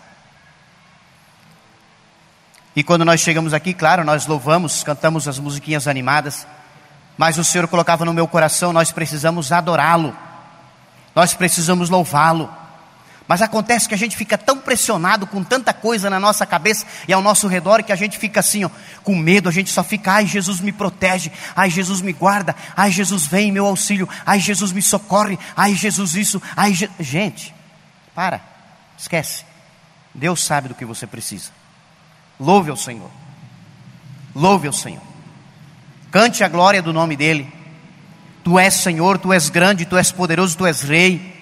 E 2.75 2.83
quando 2.83 3.05
nós 3.05 3.21
chegamos 3.21 3.55
aqui, 3.55 3.73
claro, 3.73 4.05
nós 4.05 4.27
louvamos, 4.27 4.85
cantamos 4.85 5.27
as 5.27 5.39
musiquinhas 5.39 5.89
animadas, 5.89 6.47
mas 7.17 7.39
o 7.39 7.45
Senhor 7.45 7.67
colocava 7.69 8.05
no 8.05 8.13
meu 8.13 8.29
coração, 8.29 8.71
nós 8.73 8.93
precisamos 8.93 9.51
adorá-lo, 9.51 10.15
nós 11.15 11.33
precisamos 11.33 11.89
louvá-lo. 11.89 12.53
Mas 13.29 13.43
acontece 13.43 13.89
que 13.89 13.95
a 13.95 13.99
gente 13.99 14.17
fica 14.17 14.39
tão 14.39 14.59
pressionado 14.59 15.27
com 15.27 15.43
tanta 15.43 15.73
coisa 15.73 16.09
na 16.09 16.21
nossa 16.21 16.47
cabeça 16.47 16.87
e 17.09 17.13
ao 17.13 17.21
nosso 17.21 17.49
redor 17.49 17.83
que 17.83 17.93
a 17.93 17.97
gente 17.97 18.19
fica 18.19 18.41
assim, 18.41 18.65
ó, 18.65 18.71
com 19.03 19.17
medo, 19.17 19.49
a 19.49 19.53
gente 19.53 19.71
só 19.71 19.83
fica, 19.83 20.13
ai 20.13 20.27
Jesus 20.27 20.61
me 20.61 20.71
protege, 20.71 21.33
ai 21.55 21.69
Jesus 21.69 22.01
me 22.01 22.13
guarda, 22.13 22.55
ai 22.77 22.91
Jesus 22.91 23.27
vem 23.27 23.49
em 23.49 23.53
meu 23.53 23.67
auxílio, 23.67 24.09
ai 24.25 24.39
Jesus 24.39 24.71
me 24.71 24.81
socorre, 24.81 25.39
ai 25.57 25.75
Jesus 25.75 26.15
isso, 26.15 26.41
ai 26.57 26.73
Je... 26.73 26.89
gente, 27.01 27.53
para, 28.15 28.41
esquece. 28.97 29.45
Deus 30.15 30.43
sabe 30.43 30.69
do 30.69 30.75
que 30.75 30.85
você 30.85 31.07
precisa. 31.07 31.51
Louve 32.39 32.71
ao 32.71 32.77
Senhor. 32.77 33.11
Louve 34.35 34.67
ao 34.67 34.73
Senhor. 34.73 35.03
Cante 36.11 36.45
a 36.45 36.49
glória 36.49 36.81
do 36.81 36.93
nome 36.93 37.17
dEle. 37.17 37.53
Tu 38.45 38.59
és 38.59 38.73
Senhor, 38.73 39.19
Tu 39.19 39.33
és 39.33 39.51
grande, 39.51 39.85
Tu 39.85 39.97
és 39.97 40.13
poderoso, 40.13 40.57
Tu 40.57 40.67
és 40.67 40.81
Rei. 40.83 41.36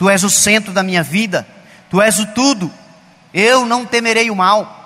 Tu 0.00 0.08
és 0.08 0.24
o 0.24 0.30
centro 0.30 0.72
da 0.72 0.82
minha 0.82 1.02
vida. 1.02 1.46
Tu 1.90 2.00
és 2.00 2.18
o 2.18 2.24
tudo. 2.28 2.72
Eu 3.34 3.66
não 3.66 3.84
temerei 3.84 4.30
o 4.30 4.34
mal. 4.34 4.78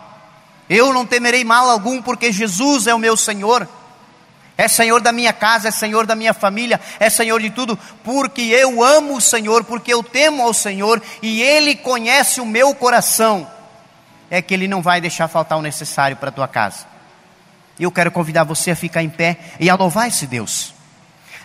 Eu 0.68 0.92
não 0.92 1.07
temerei 1.07 1.44
mal 1.44 1.70
algum, 1.70 2.03
porque 2.03 2.33
Jesus 2.33 2.88
é 2.88 2.94
o 2.94 2.98
meu 2.98 3.16
Senhor. 3.16 3.68
É 4.59 4.66
Senhor 4.66 5.00
da 5.00 5.12
minha 5.12 5.33
casa, 5.33 5.68
é 5.68 5.70
Senhor 5.70 6.05
da 6.05 6.16
minha 6.16 6.35
família, 6.35 6.81
é 6.98 7.09
Senhor 7.09 7.40
de 7.40 7.50
tudo, 7.50 7.79
porque 8.03 8.40
eu 8.40 8.83
amo 8.83 9.16
o 9.16 9.20
Senhor, 9.20 9.62
porque 9.62 9.92
eu 9.92 10.03
temo 10.03 10.42
ao 10.42 10.53
Senhor 10.53 11.00
e 11.22 11.40
Ele 11.42 11.77
conhece 11.77 12.40
o 12.40 12.46
meu 12.46 12.74
coração 12.74 13.48
é 14.37 14.42
que 14.42 14.53
Ele 14.53 14.66
não 14.66 14.83
vai 14.83 15.00
deixar 15.00 15.29
faltar 15.29 15.57
o 15.57 15.62
necessário 15.62 16.16
para 16.16 16.29
a 16.29 16.33
tua 16.33 16.48
casa. 16.48 16.87
Eu 17.79 17.92
quero 17.92 18.11
convidar 18.11 18.42
você 18.42 18.72
a 18.72 18.77
ficar 18.77 19.00
em 19.00 19.09
pé 19.09 19.38
e 19.61 19.70
a 19.70 19.77
louvar 19.77 20.09
esse 20.09 20.27
Deus. 20.27 20.73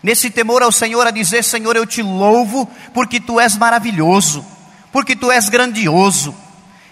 Nesse 0.01 0.29
temor 0.29 0.63
ao 0.63 0.71
Senhor, 0.71 1.05
a 1.05 1.11
dizer: 1.11 1.43
Senhor, 1.43 1.75
eu 1.75 1.85
te 1.85 2.01
louvo, 2.01 2.69
porque 2.93 3.19
tu 3.19 3.39
és 3.39 3.57
maravilhoso, 3.57 4.45
porque 4.91 5.15
tu 5.15 5.31
és 5.31 5.49
grandioso. 5.49 6.33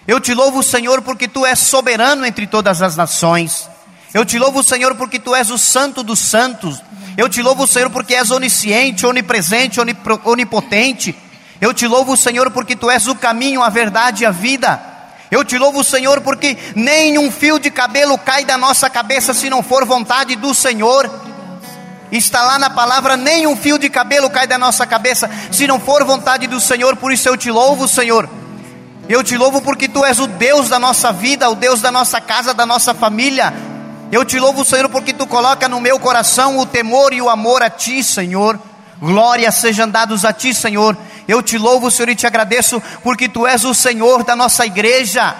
Eu 0.06 0.20
te 0.20 0.32
louvo, 0.32 0.62
Senhor, 0.62 1.02
porque 1.02 1.28
tu 1.28 1.44
és 1.44 1.58
soberano 1.58 2.24
entre 2.24 2.46
todas 2.46 2.80
as 2.80 2.96
nações. 2.96 3.68
Eu 4.14 4.24
te 4.24 4.38
louvo, 4.38 4.62
Senhor, 4.62 4.94
porque 4.94 5.18
tu 5.18 5.34
és 5.34 5.50
o 5.50 5.58
santo 5.58 6.02
dos 6.02 6.18
santos. 6.18 6.82
Eu 7.16 7.28
te 7.28 7.42
louvo, 7.42 7.66
Senhor, 7.66 7.90
porque 7.90 8.14
és 8.14 8.30
onisciente, 8.30 9.04
onipresente, 9.04 9.80
onipotente. 10.24 11.14
Eu 11.60 11.74
te 11.74 11.86
louvo, 11.86 12.16
Senhor, 12.16 12.50
porque 12.50 12.76
tu 12.76 12.88
és 12.88 13.06
o 13.06 13.14
caminho, 13.14 13.62
a 13.62 13.68
verdade 13.68 14.22
e 14.22 14.26
a 14.26 14.30
vida. 14.30 14.80
Eu 15.30 15.44
te 15.44 15.58
louvo, 15.58 15.84
Senhor, 15.84 16.22
porque 16.22 16.56
nenhum 16.74 17.30
fio 17.30 17.58
de 17.58 17.70
cabelo 17.70 18.16
cai 18.16 18.44
da 18.44 18.56
nossa 18.56 18.88
cabeça 18.88 19.34
se 19.34 19.50
não 19.50 19.62
for 19.62 19.84
vontade 19.84 20.36
do 20.36 20.54
Senhor. 20.54 21.27
Está 22.10 22.42
lá 22.42 22.58
na 22.58 22.70
palavra: 22.70 23.16
nenhum 23.16 23.56
fio 23.56 23.78
de 23.78 23.88
cabelo 23.88 24.30
cai 24.30 24.46
da 24.46 24.58
nossa 24.58 24.86
cabeça 24.86 25.30
se 25.50 25.66
não 25.66 25.78
for 25.78 26.04
vontade 26.04 26.46
do 26.46 26.60
Senhor. 26.60 26.96
Por 26.96 27.12
isso 27.12 27.28
eu 27.28 27.36
te 27.36 27.50
louvo, 27.50 27.86
Senhor. 27.86 28.28
Eu 29.08 29.24
te 29.24 29.36
louvo 29.36 29.62
porque 29.62 29.88
tu 29.88 30.04
és 30.04 30.18
o 30.18 30.26
Deus 30.26 30.68
da 30.68 30.78
nossa 30.78 31.10
vida, 31.12 31.48
o 31.48 31.54
Deus 31.54 31.80
da 31.80 31.90
nossa 31.90 32.20
casa, 32.20 32.52
da 32.52 32.66
nossa 32.66 32.92
família. 32.92 33.54
Eu 34.12 34.24
te 34.24 34.38
louvo, 34.38 34.64
Senhor, 34.64 34.88
porque 34.88 35.12
tu 35.12 35.26
coloca 35.26 35.68
no 35.68 35.80
meu 35.80 35.98
coração 35.98 36.58
o 36.58 36.66
temor 36.66 37.12
e 37.12 37.20
o 37.20 37.28
amor 37.28 37.62
a 37.62 37.70
ti, 37.70 38.02
Senhor. 38.02 38.58
Glória 39.00 39.50
sejam 39.52 39.88
dados 39.88 40.24
a 40.24 40.32
ti, 40.32 40.54
Senhor. 40.54 40.96
Eu 41.26 41.42
te 41.42 41.56
louvo, 41.56 41.90
Senhor, 41.90 42.08
e 42.08 42.14
te 42.14 42.26
agradeço, 42.26 42.82
porque 43.02 43.28
tu 43.28 43.46
és 43.46 43.64
o 43.64 43.74
Senhor 43.74 44.24
da 44.24 44.34
nossa 44.34 44.64
igreja. 44.66 45.34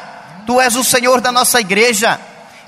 Tu 0.46 0.60
és 0.60 0.76
o 0.76 0.84
Senhor 0.84 1.20
da 1.20 1.32
nossa 1.32 1.60
igreja. 1.60 2.18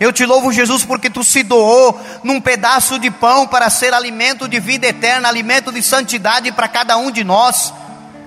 Eu 0.00 0.14
te 0.14 0.24
louvo, 0.24 0.50
Jesus, 0.50 0.82
porque 0.82 1.10
tu 1.10 1.22
se 1.22 1.42
doou 1.42 2.00
num 2.24 2.40
pedaço 2.40 2.98
de 2.98 3.10
pão 3.10 3.46
para 3.46 3.68
ser 3.68 3.92
alimento 3.92 4.48
de 4.48 4.58
vida 4.58 4.86
eterna, 4.86 5.28
alimento 5.28 5.70
de 5.70 5.82
santidade 5.82 6.50
para 6.52 6.66
cada 6.66 6.96
um 6.96 7.10
de 7.10 7.22
nós. 7.22 7.70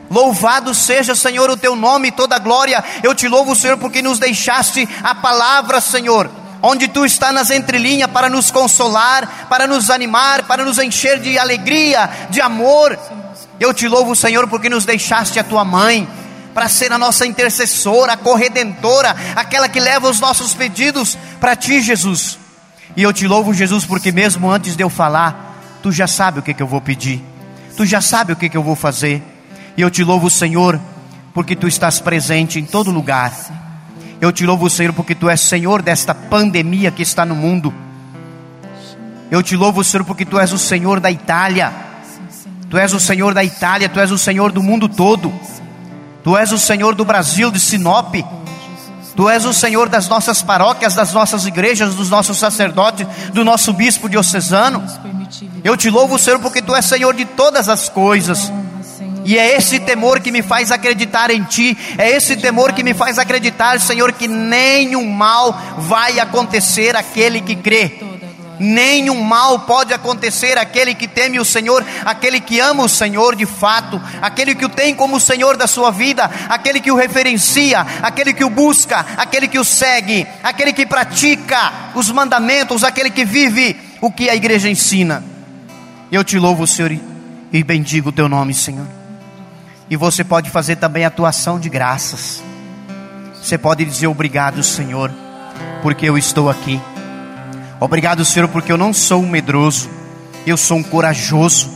Louvado 0.07 0.75
seja, 0.75 1.15
Senhor, 1.15 1.49
o 1.49 1.57
teu 1.57 1.75
nome 1.75 2.09
e 2.09 2.12
toda 2.12 2.38
glória. 2.38 2.83
Eu 3.01 3.15
te 3.15 3.27
louvo, 3.27 3.55
Senhor, 3.55 3.77
porque 3.77 4.03
nos 4.03 4.19
deixaste 4.19 4.88
a 5.01 5.15
palavra, 5.15 5.81
Senhor, 5.81 6.29
onde 6.62 6.88
tu 6.88 7.07
está 7.07 7.31
nas 7.31 7.49
entrelinhas 7.49 8.12
para 8.12 8.29
nos 8.29 8.51
consolar, 8.51 9.47
para 9.49 9.65
nos 9.65 9.89
animar, 9.89 10.43
para 10.43 10.63
nos 10.63 10.77
encher 10.77 11.19
de 11.19 11.39
alegria, 11.39 12.07
de 12.29 12.39
amor. 12.39 12.99
Eu 13.59 13.73
te 13.73 13.88
louvo, 13.88 14.15
Senhor, 14.15 14.47
porque 14.47 14.69
nos 14.69 14.86
deixaste 14.86 15.39
a 15.39 15.43
tua 15.43 15.65
mãe 15.65 16.07
para 16.53 16.69
ser 16.69 16.91
a 16.91 16.97
nossa 16.97 17.25
intercessora, 17.25 18.13
a 18.13 18.17
corredentora, 18.17 19.15
aquela 19.35 19.67
que 19.67 19.79
leva 19.79 20.09
os 20.09 20.19
nossos 20.19 20.53
pedidos 20.53 21.17
para 21.39 21.55
ti, 21.55 21.81
Jesus. 21.81 22.37
E 22.95 23.01
eu 23.01 23.11
te 23.11 23.27
louvo, 23.27 23.53
Jesus, 23.53 23.85
porque 23.85 24.11
mesmo 24.11 24.51
antes 24.51 24.75
de 24.75 24.83
eu 24.83 24.89
falar, 24.89 25.79
tu 25.81 25.91
já 25.91 26.07
sabe 26.07 26.39
o 26.39 26.43
que, 26.43 26.53
que 26.53 26.61
eu 26.61 26.67
vou 26.67 26.79
pedir, 26.79 27.23
tu 27.75 27.85
já 27.85 28.01
sabe 28.01 28.33
o 28.33 28.35
que, 28.35 28.49
que 28.49 28.57
eu 28.57 28.63
vou 28.63 28.75
fazer. 28.75 29.21
E 29.75 29.81
eu 29.81 29.89
te 29.89 30.03
louvo, 30.03 30.29
Senhor, 30.29 30.79
porque 31.33 31.55
tu 31.55 31.67
estás 31.67 31.99
presente 31.99 32.59
em 32.59 32.65
todo 32.65 32.91
lugar. 32.91 33.33
Eu 34.21 34.31
te 34.31 34.45
louvo, 34.45 34.69
Senhor, 34.69 34.93
porque 34.93 35.15
tu 35.15 35.27
és 35.29 35.41
Senhor 35.41 35.81
desta 35.81 36.13
pandemia 36.13 36.91
que 36.91 37.01
está 37.01 37.25
no 37.25 37.35
mundo. 37.35 37.73
Eu 39.31 39.41
te 39.41 39.55
louvo, 39.55 39.83
Senhor, 39.83 40.05
porque 40.05 40.25
tu 40.25 40.39
és 40.39 40.53
o 40.53 40.59
Senhor 40.59 40.99
da 40.99 41.09
Itália. 41.09 41.73
Tu 42.69 42.77
és 42.77 42.93
o 42.93 42.99
Senhor 42.99 43.33
da 43.33 43.43
Itália, 43.43 43.89
Tu 43.89 43.99
és 43.99 44.11
o 44.11 44.17
Senhor 44.17 44.51
do 44.51 44.61
mundo 44.61 44.87
todo. 44.87 45.33
Tu 46.23 46.38
és 46.38 46.51
o 46.51 46.57
Senhor 46.57 46.95
do 46.95 47.03
Brasil, 47.03 47.51
de 47.51 47.59
Sinop. 47.59 48.15
Tu 49.15 49.29
és 49.29 49.45
o 49.45 49.53
Senhor 49.53 49.89
das 49.89 50.07
nossas 50.07 50.41
paróquias, 50.41 50.95
das 50.95 51.13
nossas 51.13 51.45
igrejas, 51.45 51.93
dos 51.93 52.09
nossos 52.09 52.38
sacerdotes, 52.38 53.05
do 53.31 53.43
nosso 53.43 53.73
bispo 53.73 54.09
diocesano. 54.09 54.83
Eu 55.63 55.75
te 55.77 55.89
louvo, 55.89 56.17
Senhor, 56.17 56.39
porque 56.39 56.62
Tu 56.62 56.73
és 56.73 56.86
Senhor 56.86 57.13
de 57.13 57.25
todas 57.25 57.69
as 57.69 57.89
coisas. 57.89 58.51
E 59.25 59.38
é 59.38 59.55
esse 59.55 59.79
temor 59.79 60.19
que 60.19 60.31
me 60.31 60.41
faz 60.41 60.71
acreditar 60.71 61.29
em 61.29 61.43
Ti, 61.43 61.77
é 61.97 62.09
esse 62.09 62.36
temor 62.36 62.73
que 62.73 62.83
me 62.83 62.93
faz 62.93 63.19
acreditar, 63.19 63.79
Senhor, 63.79 64.12
que 64.13 64.27
nenhum 64.27 65.09
mal 65.09 65.57
vai 65.77 66.19
acontecer 66.19 66.95
àquele 66.95 67.41
que 67.41 67.55
crê 67.55 68.12
nenhum 68.59 69.21
mal 69.21 69.59
pode 69.59 69.93
acontecer 69.93 70.57
àquele 70.57 70.93
que 70.93 71.07
teme 71.07 71.39
o 71.39 71.45
Senhor, 71.45 71.85
aquele 72.05 72.39
que 72.39 72.59
ama 72.59 72.83
o 72.83 72.89
Senhor 72.89 73.35
de 73.35 73.45
fato, 73.45 74.01
aquele 74.21 74.55
que 74.55 74.65
o 74.65 74.69
tem 74.69 74.93
como 74.95 75.19
Senhor 75.19 75.57
da 75.57 75.67
sua 75.67 75.91
vida, 75.91 76.29
aquele 76.49 76.79
que 76.79 76.91
o 76.91 76.95
referencia, 76.95 77.85
aquele 78.01 78.33
que 78.33 78.43
o 78.43 78.49
busca, 78.49 79.05
aquele 79.17 79.47
que 79.47 79.59
o 79.59 79.63
segue, 79.63 80.27
aquele 80.43 80.73
que 80.73 80.85
pratica 80.85 81.91
os 81.95 82.09
mandamentos, 82.11 82.83
aquele 82.83 83.09
que 83.09 83.25
vive 83.25 83.79
o 84.01 84.11
que 84.11 84.29
a 84.29 84.35
igreja 84.35 84.69
ensina. 84.69 85.23
Eu 86.11 86.23
te 86.23 86.37
louvo, 86.37 86.67
Senhor, 86.67 86.91
e 87.51 87.63
bendigo 87.63 88.09
o 88.09 88.11
teu 88.13 88.29
nome, 88.29 88.53
Senhor. 88.53 88.87
E 89.89 89.95
você 89.95 90.23
pode 90.23 90.49
fazer 90.49 90.75
também 90.77 91.05
atuação 91.05 91.59
de 91.59 91.69
graças. 91.69 92.41
Você 93.41 93.57
pode 93.57 93.83
dizer 93.83 94.07
obrigado, 94.07 94.63
Senhor, 94.63 95.11
porque 95.81 96.07
eu 96.07 96.17
estou 96.17 96.49
aqui. 96.49 96.79
Obrigado, 97.79 98.23
Senhor, 98.23 98.47
porque 98.47 98.71
eu 98.71 98.77
não 98.77 98.93
sou 98.93 99.21
um 99.21 99.29
medroso, 99.29 99.89
eu 100.45 100.57
sou 100.57 100.77
um 100.77 100.83
corajoso. 100.83 101.69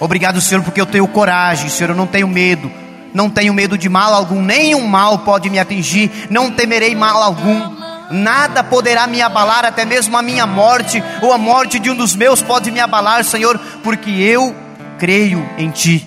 Obrigado, 0.00 0.40
Senhor, 0.40 0.62
porque 0.62 0.80
eu 0.80 0.86
tenho 0.86 1.06
coragem, 1.08 1.68
Senhor, 1.68 1.90
eu 1.90 1.96
não 1.96 2.06
tenho 2.06 2.28
medo, 2.28 2.70
não 3.14 3.30
tenho 3.30 3.54
medo 3.54 3.78
de 3.78 3.88
mal 3.88 4.12
algum, 4.12 4.42
nenhum 4.42 4.86
mal 4.86 5.20
pode 5.20 5.48
me 5.48 5.58
atingir, 5.58 6.10
não 6.30 6.50
temerei 6.50 6.94
mal 6.94 7.22
algum. 7.22 7.76
Nada 8.10 8.62
poderá 8.62 9.06
me 9.06 9.20
abalar, 9.20 9.64
até 9.64 9.84
mesmo 9.84 10.16
a 10.16 10.22
minha 10.22 10.46
morte 10.46 11.02
ou 11.20 11.32
a 11.32 11.38
morte 11.38 11.78
de 11.78 11.90
um 11.90 11.94
dos 11.94 12.14
meus 12.14 12.40
pode 12.40 12.70
me 12.70 12.78
abalar, 12.78 13.24
Senhor, 13.24 13.58
porque 13.82 14.10
eu 14.10 14.54
creio 14.98 15.44
em 15.58 15.70
Ti. 15.70 16.06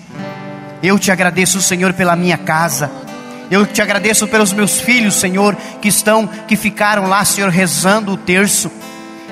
Eu 0.82 0.98
te 0.98 1.10
agradeço, 1.10 1.60
Senhor, 1.60 1.92
pela 1.92 2.16
minha 2.16 2.38
casa. 2.38 2.90
Eu 3.50 3.66
te 3.66 3.82
agradeço 3.82 4.26
pelos 4.28 4.52
meus 4.52 4.80
filhos, 4.80 5.16
Senhor, 5.16 5.56
que 5.82 5.88
estão, 5.88 6.26
que 6.26 6.56
ficaram 6.56 7.06
lá, 7.06 7.24
Senhor, 7.24 7.50
rezando 7.50 8.12
o 8.12 8.16
terço. 8.16 8.70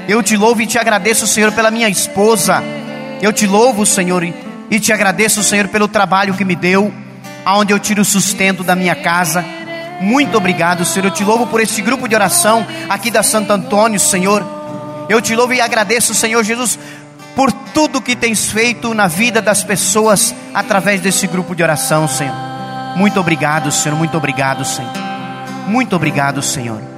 Eu 0.08 0.22
te 0.22 0.38
louvo 0.38 0.62
e 0.62 0.66
te 0.66 0.78
agradeço, 0.78 1.26
Senhor, 1.26 1.52
pela 1.52 1.70
minha 1.70 1.86
esposa. 1.86 2.62
Eu 3.20 3.30
te 3.30 3.46
louvo, 3.46 3.84
Senhor, 3.84 4.24
e 4.24 4.80
te 4.80 4.90
agradeço, 4.90 5.42
Senhor, 5.42 5.68
pelo 5.68 5.86
trabalho 5.86 6.32
que 6.32 6.46
me 6.46 6.56
deu, 6.56 6.90
aonde 7.44 7.74
eu 7.74 7.78
tiro 7.78 8.00
o 8.00 8.06
sustento 8.06 8.64
da 8.64 8.74
minha 8.74 8.94
casa. 8.94 9.44
Muito 10.00 10.38
obrigado, 10.38 10.82
Senhor. 10.86 11.08
Eu 11.08 11.10
te 11.10 11.22
louvo 11.22 11.46
por 11.48 11.60
esse 11.60 11.82
grupo 11.82 12.08
de 12.08 12.14
oração 12.14 12.66
aqui 12.88 13.10
da 13.10 13.22
Santo 13.22 13.52
Antônio, 13.52 14.00
Senhor. 14.00 14.42
Eu 15.10 15.20
te 15.20 15.36
louvo 15.36 15.52
e 15.52 15.60
agradeço, 15.60 16.14
Senhor 16.14 16.42
Jesus, 16.42 16.78
por 17.36 17.52
tudo 17.52 18.00
que 18.00 18.16
tens 18.16 18.50
feito 18.50 18.94
na 18.94 19.08
vida 19.08 19.42
das 19.42 19.62
pessoas 19.62 20.34
através 20.54 21.02
desse 21.02 21.26
grupo 21.26 21.54
de 21.54 21.62
oração, 21.62 22.08
Senhor. 22.08 22.34
Muito 22.96 23.20
obrigado, 23.20 23.70
Senhor. 23.70 23.94
Muito 23.94 24.16
obrigado, 24.16 24.64
Senhor. 24.64 24.92
Muito 25.66 25.94
obrigado, 25.94 26.42
Senhor. 26.42 26.97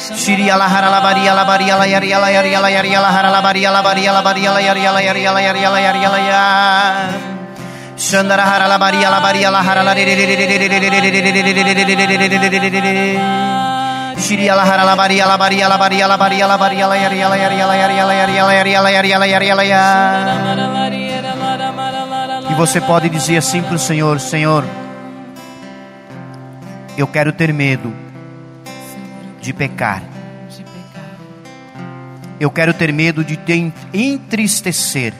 Shiria 0.00 0.56
la 0.56 0.64
hara 0.64 0.88
la 0.88 1.00
baria 1.00 1.34
la 1.34 1.44
baria 1.44 1.76
la 1.76 1.86
yaria 1.86 2.18
la 2.18 2.30
yaria 2.30 2.58
la 2.58 2.70
yaria 2.70 3.00
la 3.00 3.10
hara 3.12 3.30
la 3.30 3.42
baria 3.42 3.70
la 3.70 3.82
baria 3.82 4.12
la 4.12 4.22
baria 4.22 4.50
la 4.50 4.62
yaria 4.62 4.92
la 4.92 5.02
yaria 5.02 5.30
la 5.30 5.42
yaria 5.42 5.70
la 5.70 5.80
yaria 5.80 6.08
la 6.08 6.18
ya 6.18 7.10
Shandara 7.98 8.44
hara 8.44 8.66
la 8.66 8.78
baria 8.78 9.10
la 9.10 9.20
baria 9.20 9.50
la 9.50 9.60
hara 9.60 9.82
la 9.84 9.94
Shiria 14.16 14.54
la 14.56 14.62
hara 14.64 14.84
la 14.84 14.96
baria 14.96 15.26
la 15.26 15.36
baria 15.36 15.68
la 15.68 15.76
baria 15.76 16.08
la 16.08 16.16
baria 16.16 16.46
la 16.46 16.56
baria 16.56 16.86
la 16.86 16.96
yaria 16.96 17.28
la 17.28 17.36
yaria 17.36 17.66
la 17.66 17.74
yaria 17.76 18.06
la 18.06 18.14
yaria 18.14 18.44
la 18.46 18.54
yaria 18.54 18.80
la 18.80 18.90
yaria 18.90 19.18
la 19.18 19.26
yaria 19.26 19.54
la 19.54 19.64
ya 19.64 19.84
E 22.48 22.54
você 22.54 22.80
pode 22.80 23.10
dizer 23.10 23.36
assim 23.36 23.62
para 23.62 23.76
o 23.76 23.78
Senhor, 23.78 24.18
Senhor, 24.18 24.64
eu 26.96 27.06
quero 27.06 27.32
ter 27.32 27.52
medo 27.52 28.09
de 29.40 29.52
pecar. 29.52 30.02
Eu 32.38 32.50
quero 32.50 32.72
ter 32.72 32.92
medo 32.92 33.22
de 33.22 33.36
te 33.36 33.72
entristecer. 33.92 35.12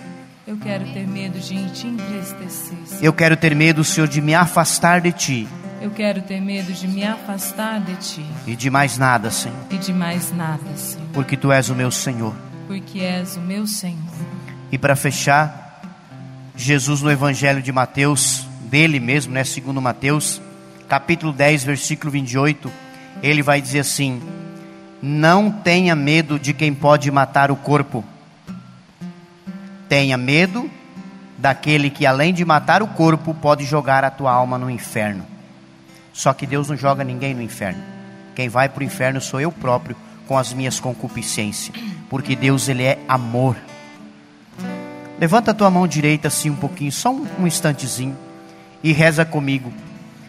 Eu 0.46 0.56
quero 0.56 0.84
ter 0.86 1.06
medo 1.06 1.38
de 1.38 1.70
te 1.70 1.86
entristecer. 1.86 2.78
Eu 3.02 3.12
quero 3.12 3.36
ter 3.36 3.54
medo, 3.54 3.84
Senhor, 3.84 4.08
de 4.08 4.20
me 4.20 4.34
afastar 4.34 5.00
de 5.00 5.12
ti. 5.12 5.48
Eu 5.80 5.90
quero 5.90 6.22
ter 6.22 6.40
medo 6.40 6.72
de 6.72 6.88
me 6.88 7.04
afastar 7.04 7.80
de 7.80 7.94
ti. 7.96 8.24
E 8.46 8.56
de 8.56 8.68
mais 8.68 8.98
nada, 8.98 9.30
Senhor. 9.30 9.56
E 9.70 9.78
de 9.78 9.92
mais 9.92 10.32
nada, 10.32 10.76
Senhor. 10.76 11.06
Porque 11.12 11.36
tu 11.36 11.52
és 11.52 11.68
o 11.70 11.74
meu 11.74 11.90
Senhor. 11.90 12.34
Porque 12.66 13.00
és 13.00 13.36
o 13.36 13.40
meu 13.40 13.66
Senhor. 13.66 13.98
E 14.72 14.78
para 14.78 14.96
fechar, 14.96 15.82
Jesus 16.56 17.00
no 17.00 17.10
Evangelho 17.10 17.62
de 17.62 17.72
Mateus, 17.72 18.46
dele 18.70 19.00
mesmo, 19.00 19.32
né, 19.32 19.44
segundo 19.44 19.80
Mateus, 19.80 20.40
capítulo 20.88 21.32
10, 21.32 21.64
versículo 21.64 22.10
28, 22.10 22.70
ele 23.22 23.42
vai 23.42 23.60
dizer 23.60 23.80
assim: 23.80 24.20
Não 25.02 25.50
tenha 25.50 25.94
medo 25.94 26.38
de 26.38 26.52
quem 26.52 26.74
pode 26.74 27.10
matar 27.10 27.50
o 27.50 27.56
corpo. 27.56 28.04
Tenha 29.88 30.16
medo 30.16 30.70
daquele 31.36 31.90
que, 31.90 32.06
além 32.06 32.32
de 32.32 32.44
matar 32.44 32.82
o 32.82 32.88
corpo, 32.88 33.34
pode 33.34 33.64
jogar 33.64 34.04
a 34.04 34.10
tua 34.10 34.30
alma 34.30 34.56
no 34.58 34.70
inferno. 34.70 35.26
Só 36.12 36.32
que 36.32 36.46
Deus 36.46 36.68
não 36.68 36.76
joga 36.76 37.02
ninguém 37.02 37.34
no 37.34 37.42
inferno. 37.42 37.82
Quem 38.34 38.48
vai 38.48 38.68
para 38.68 38.80
o 38.80 38.84
inferno 38.84 39.20
sou 39.20 39.40
eu 39.40 39.50
próprio, 39.50 39.96
com 40.26 40.38
as 40.38 40.52
minhas 40.52 40.78
concupiscências. 40.78 41.74
Porque 42.08 42.36
Deus, 42.36 42.68
Ele 42.68 42.84
é 42.84 42.98
amor. 43.08 43.56
Levanta 45.18 45.50
a 45.50 45.54
tua 45.54 45.70
mão 45.70 45.86
direita 45.86 46.28
assim 46.28 46.50
um 46.50 46.56
pouquinho, 46.56 46.92
só 46.92 47.10
um, 47.10 47.26
um 47.40 47.46
instantezinho, 47.46 48.16
e 48.82 48.92
reza 48.92 49.24
comigo. 49.24 49.72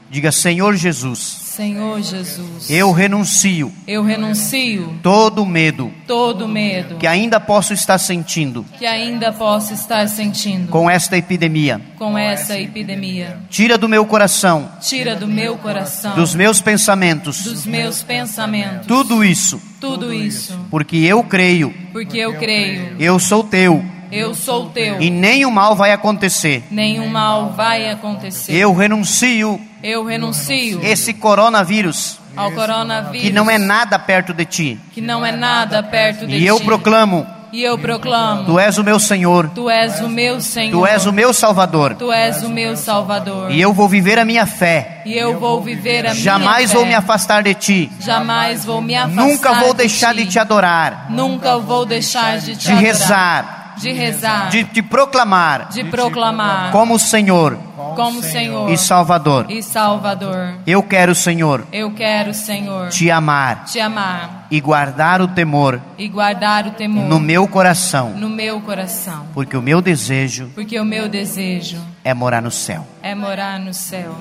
Diga, 0.10 0.32
Senhor 0.32 0.76
Jesus. 0.76 1.41
Senhor 1.56 2.02
Jesus. 2.02 2.70
Eu 2.70 2.94
renuncio. 2.94 3.74
Eu 3.86 4.04
renuncio. 4.04 4.98
Todo 5.04 5.46
medo. 5.46 5.92
Todo 6.08 6.48
medo. 6.48 6.96
Que 6.96 7.06
ainda 7.06 7.42
posso 7.42 7.74
estar 7.74 7.98
sentindo. 7.98 8.66
Que 8.80 8.86
ainda 8.86 9.34
posso 9.34 9.74
estar 9.74 10.08
sentindo. 10.08 10.70
Com 10.70 10.90
esta 10.90 11.18
epidemia. 11.18 11.82
Com 11.98 12.18
essa 12.18 12.58
epidemia. 12.58 13.38
Tira 13.50 13.78
do 13.78 13.90
meu 13.90 14.06
coração. 14.06 14.72
Tira 14.80 15.14
do 15.14 15.28
meu 15.28 15.58
coração. 15.58 16.16
Dos 16.16 16.34
meus 16.34 16.62
pensamentos. 16.62 17.44
Dos 17.44 17.66
meus 17.66 18.02
pensamentos. 18.02 18.88
Tudo 18.88 19.22
isso. 19.22 19.62
Tudo 19.82 20.14
isso. 20.14 20.58
Porque 20.70 20.96
eu 20.96 21.22
creio. 21.22 21.74
Porque 21.92 22.18
eu 22.18 22.34
creio. 22.36 22.96
Eu 22.98 23.20
sou 23.20 23.44
teu. 23.44 23.84
Eu 24.10 24.34
sou 24.34 24.70
teu. 24.70 25.02
E 25.02 25.10
nenhum 25.10 25.52
mal 25.52 25.76
vai 25.76 25.92
acontecer. 25.92 26.64
Nenhum 26.72 27.08
mal 27.08 27.52
vai 27.52 27.90
acontecer. 27.90 28.54
Eu 28.54 28.74
renuncio. 28.74 29.60
Eu 29.84 30.06
renuncio. 30.06 30.80
Esse 30.84 31.14
coronavírus. 31.14 32.20
Ao 32.36 32.52
coronavírus. 32.52 33.28
Que 33.28 33.34
não 33.34 33.50
é 33.50 33.58
nada 33.58 34.00
perto 34.00 34.34
de 34.34 34.46
ti. 34.46 34.80
Que 34.94 35.02
não 35.02 35.26
é 35.26 35.32
nada 35.32 35.82
perto 35.84 36.26
de 36.26 36.36
e 36.36 36.38
ti. 36.40 36.44
E 36.44 36.48
eu 36.48 36.60
proclamo. 36.60 37.28
E 37.52 37.64
eu 37.64 37.78
proclamo. 37.78 38.46
Tu 38.46 38.58
és 38.58 38.78
o 38.78 38.84
meu 38.84 38.98
Senhor. 38.98 39.50
Tu 39.54 39.70
és 39.70 40.00
o 40.00 40.08
meu 40.08 40.40
Senhor. 40.40 40.72
Tu 40.72 40.88
és 40.88 41.06
o 41.06 41.12
meu 41.12 41.34
Salvador. 41.34 41.96
Tu 41.96 42.10
és 42.10 42.44
o 42.44 42.50
meu 42.50 42.78
Salvador. 42.78 43.52
E 43.52 43.60
eu 43.60 43.74
vou 43.74 43.90
viver 43.90 44.18
a 44.18 44.24
minha 44.24 44.46
fé. 44.46 45.02
E 45.06 45.14
eu 45.18 45.38
vou 45.38 45.62
viver 45.62 46.08
a 46.08 46.14
Jamais 46.14 46.58
minha 46.58 46.68
fé. 46.70 46.74
vou 46.76 46.86
me 46.86 46.96
afastar 46.96 47.44
de 47.44 47.54
ti. 47.54 47.92
Jamais 48.00 48.64
vou 48.64 48.82
me 48.82 48.96
afastar. 48.96 49.26
Nunca 49.26 49.54
vou 49.56 49.74
de 49.74 49.80
deixar 49.80 50.16
ti. 50.16 50.24
de 50.24 50.32
te 50.32 50.40
adorar. 50.40 51.08
Nunca 51.10 51.58
vou 51.58 51.86
deixar 51.86 52.38
de 52.40 52.56
te 52.56 52.68
de 52.68 52.72
adorar. 52.72 52.82
rezar. 52.82 53.61
De 53.82 53.92
rezar. 53.92 54.50
De 54.50 54.64
te 54.64 54.82
proclamar. 54.84 55.70
De 55.70 55.84
proclamar. 55.84 56.72
Como 56.72 57.00
Senhor. 57.00 57.58
Como 57.96 58.22
Senhor. 58.22 58.70
E 58.70 58.78
Salvador. 58.78 59.48
E 59.50 59.64
Salvador. 59.64 60.54
Eu 60.68 60.84
quero, 60.84 61.16
Senhor. 61.16 61.66
Eu 61.72 61.92
quero, 61.92 62.34
Senhor. 62.34 62.90
Te 62.90 63.10
amar. 63.10 63.66
Te 63.66 63.80
amar. 63.80 64.48
E 64.52 64.62
guardar 64.62 65.20
o 65.22 65.28
temor. 65.28 65.82
E 65.98 66.08
guardar 66.08 66.68
o 66.68 66.72
temor. 66.72 67.06
No 67.06 67.20
meu 67.20 67.48
coração. 67.48 68.12
No 68.12 68.30
meu 68.30 68.62
coração. 68.62 69.26
Porque 69.34 69.58
o 69.58 69.62
meu 69.62 69.82
desejo. 69.82 70.52
Porque 70.54 70.80
o 70.80 70.86
meu 70.86 71.10
desejo. 71.10 71.82
É 72.04 72.14
morar 72.14 72.42
no 72.42 72.52
céu. 72.52 72.86
É 73.02 73.16
morar 73.16 73.60
no 73.60 73.74
céu. 73.74 74.16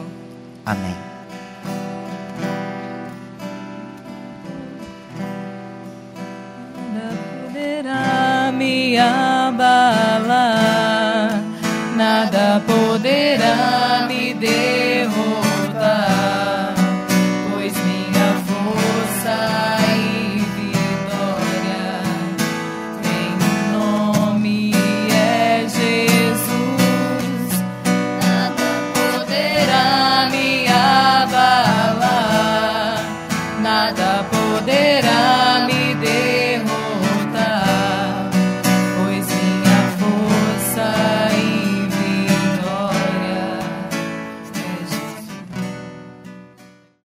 Amém. 0.64 1.11
poderá 7.81 8.53
me 8.53 8.99
abalar, 9.51 11.41
nada 11.97 12.63
poderá 12.67 13.89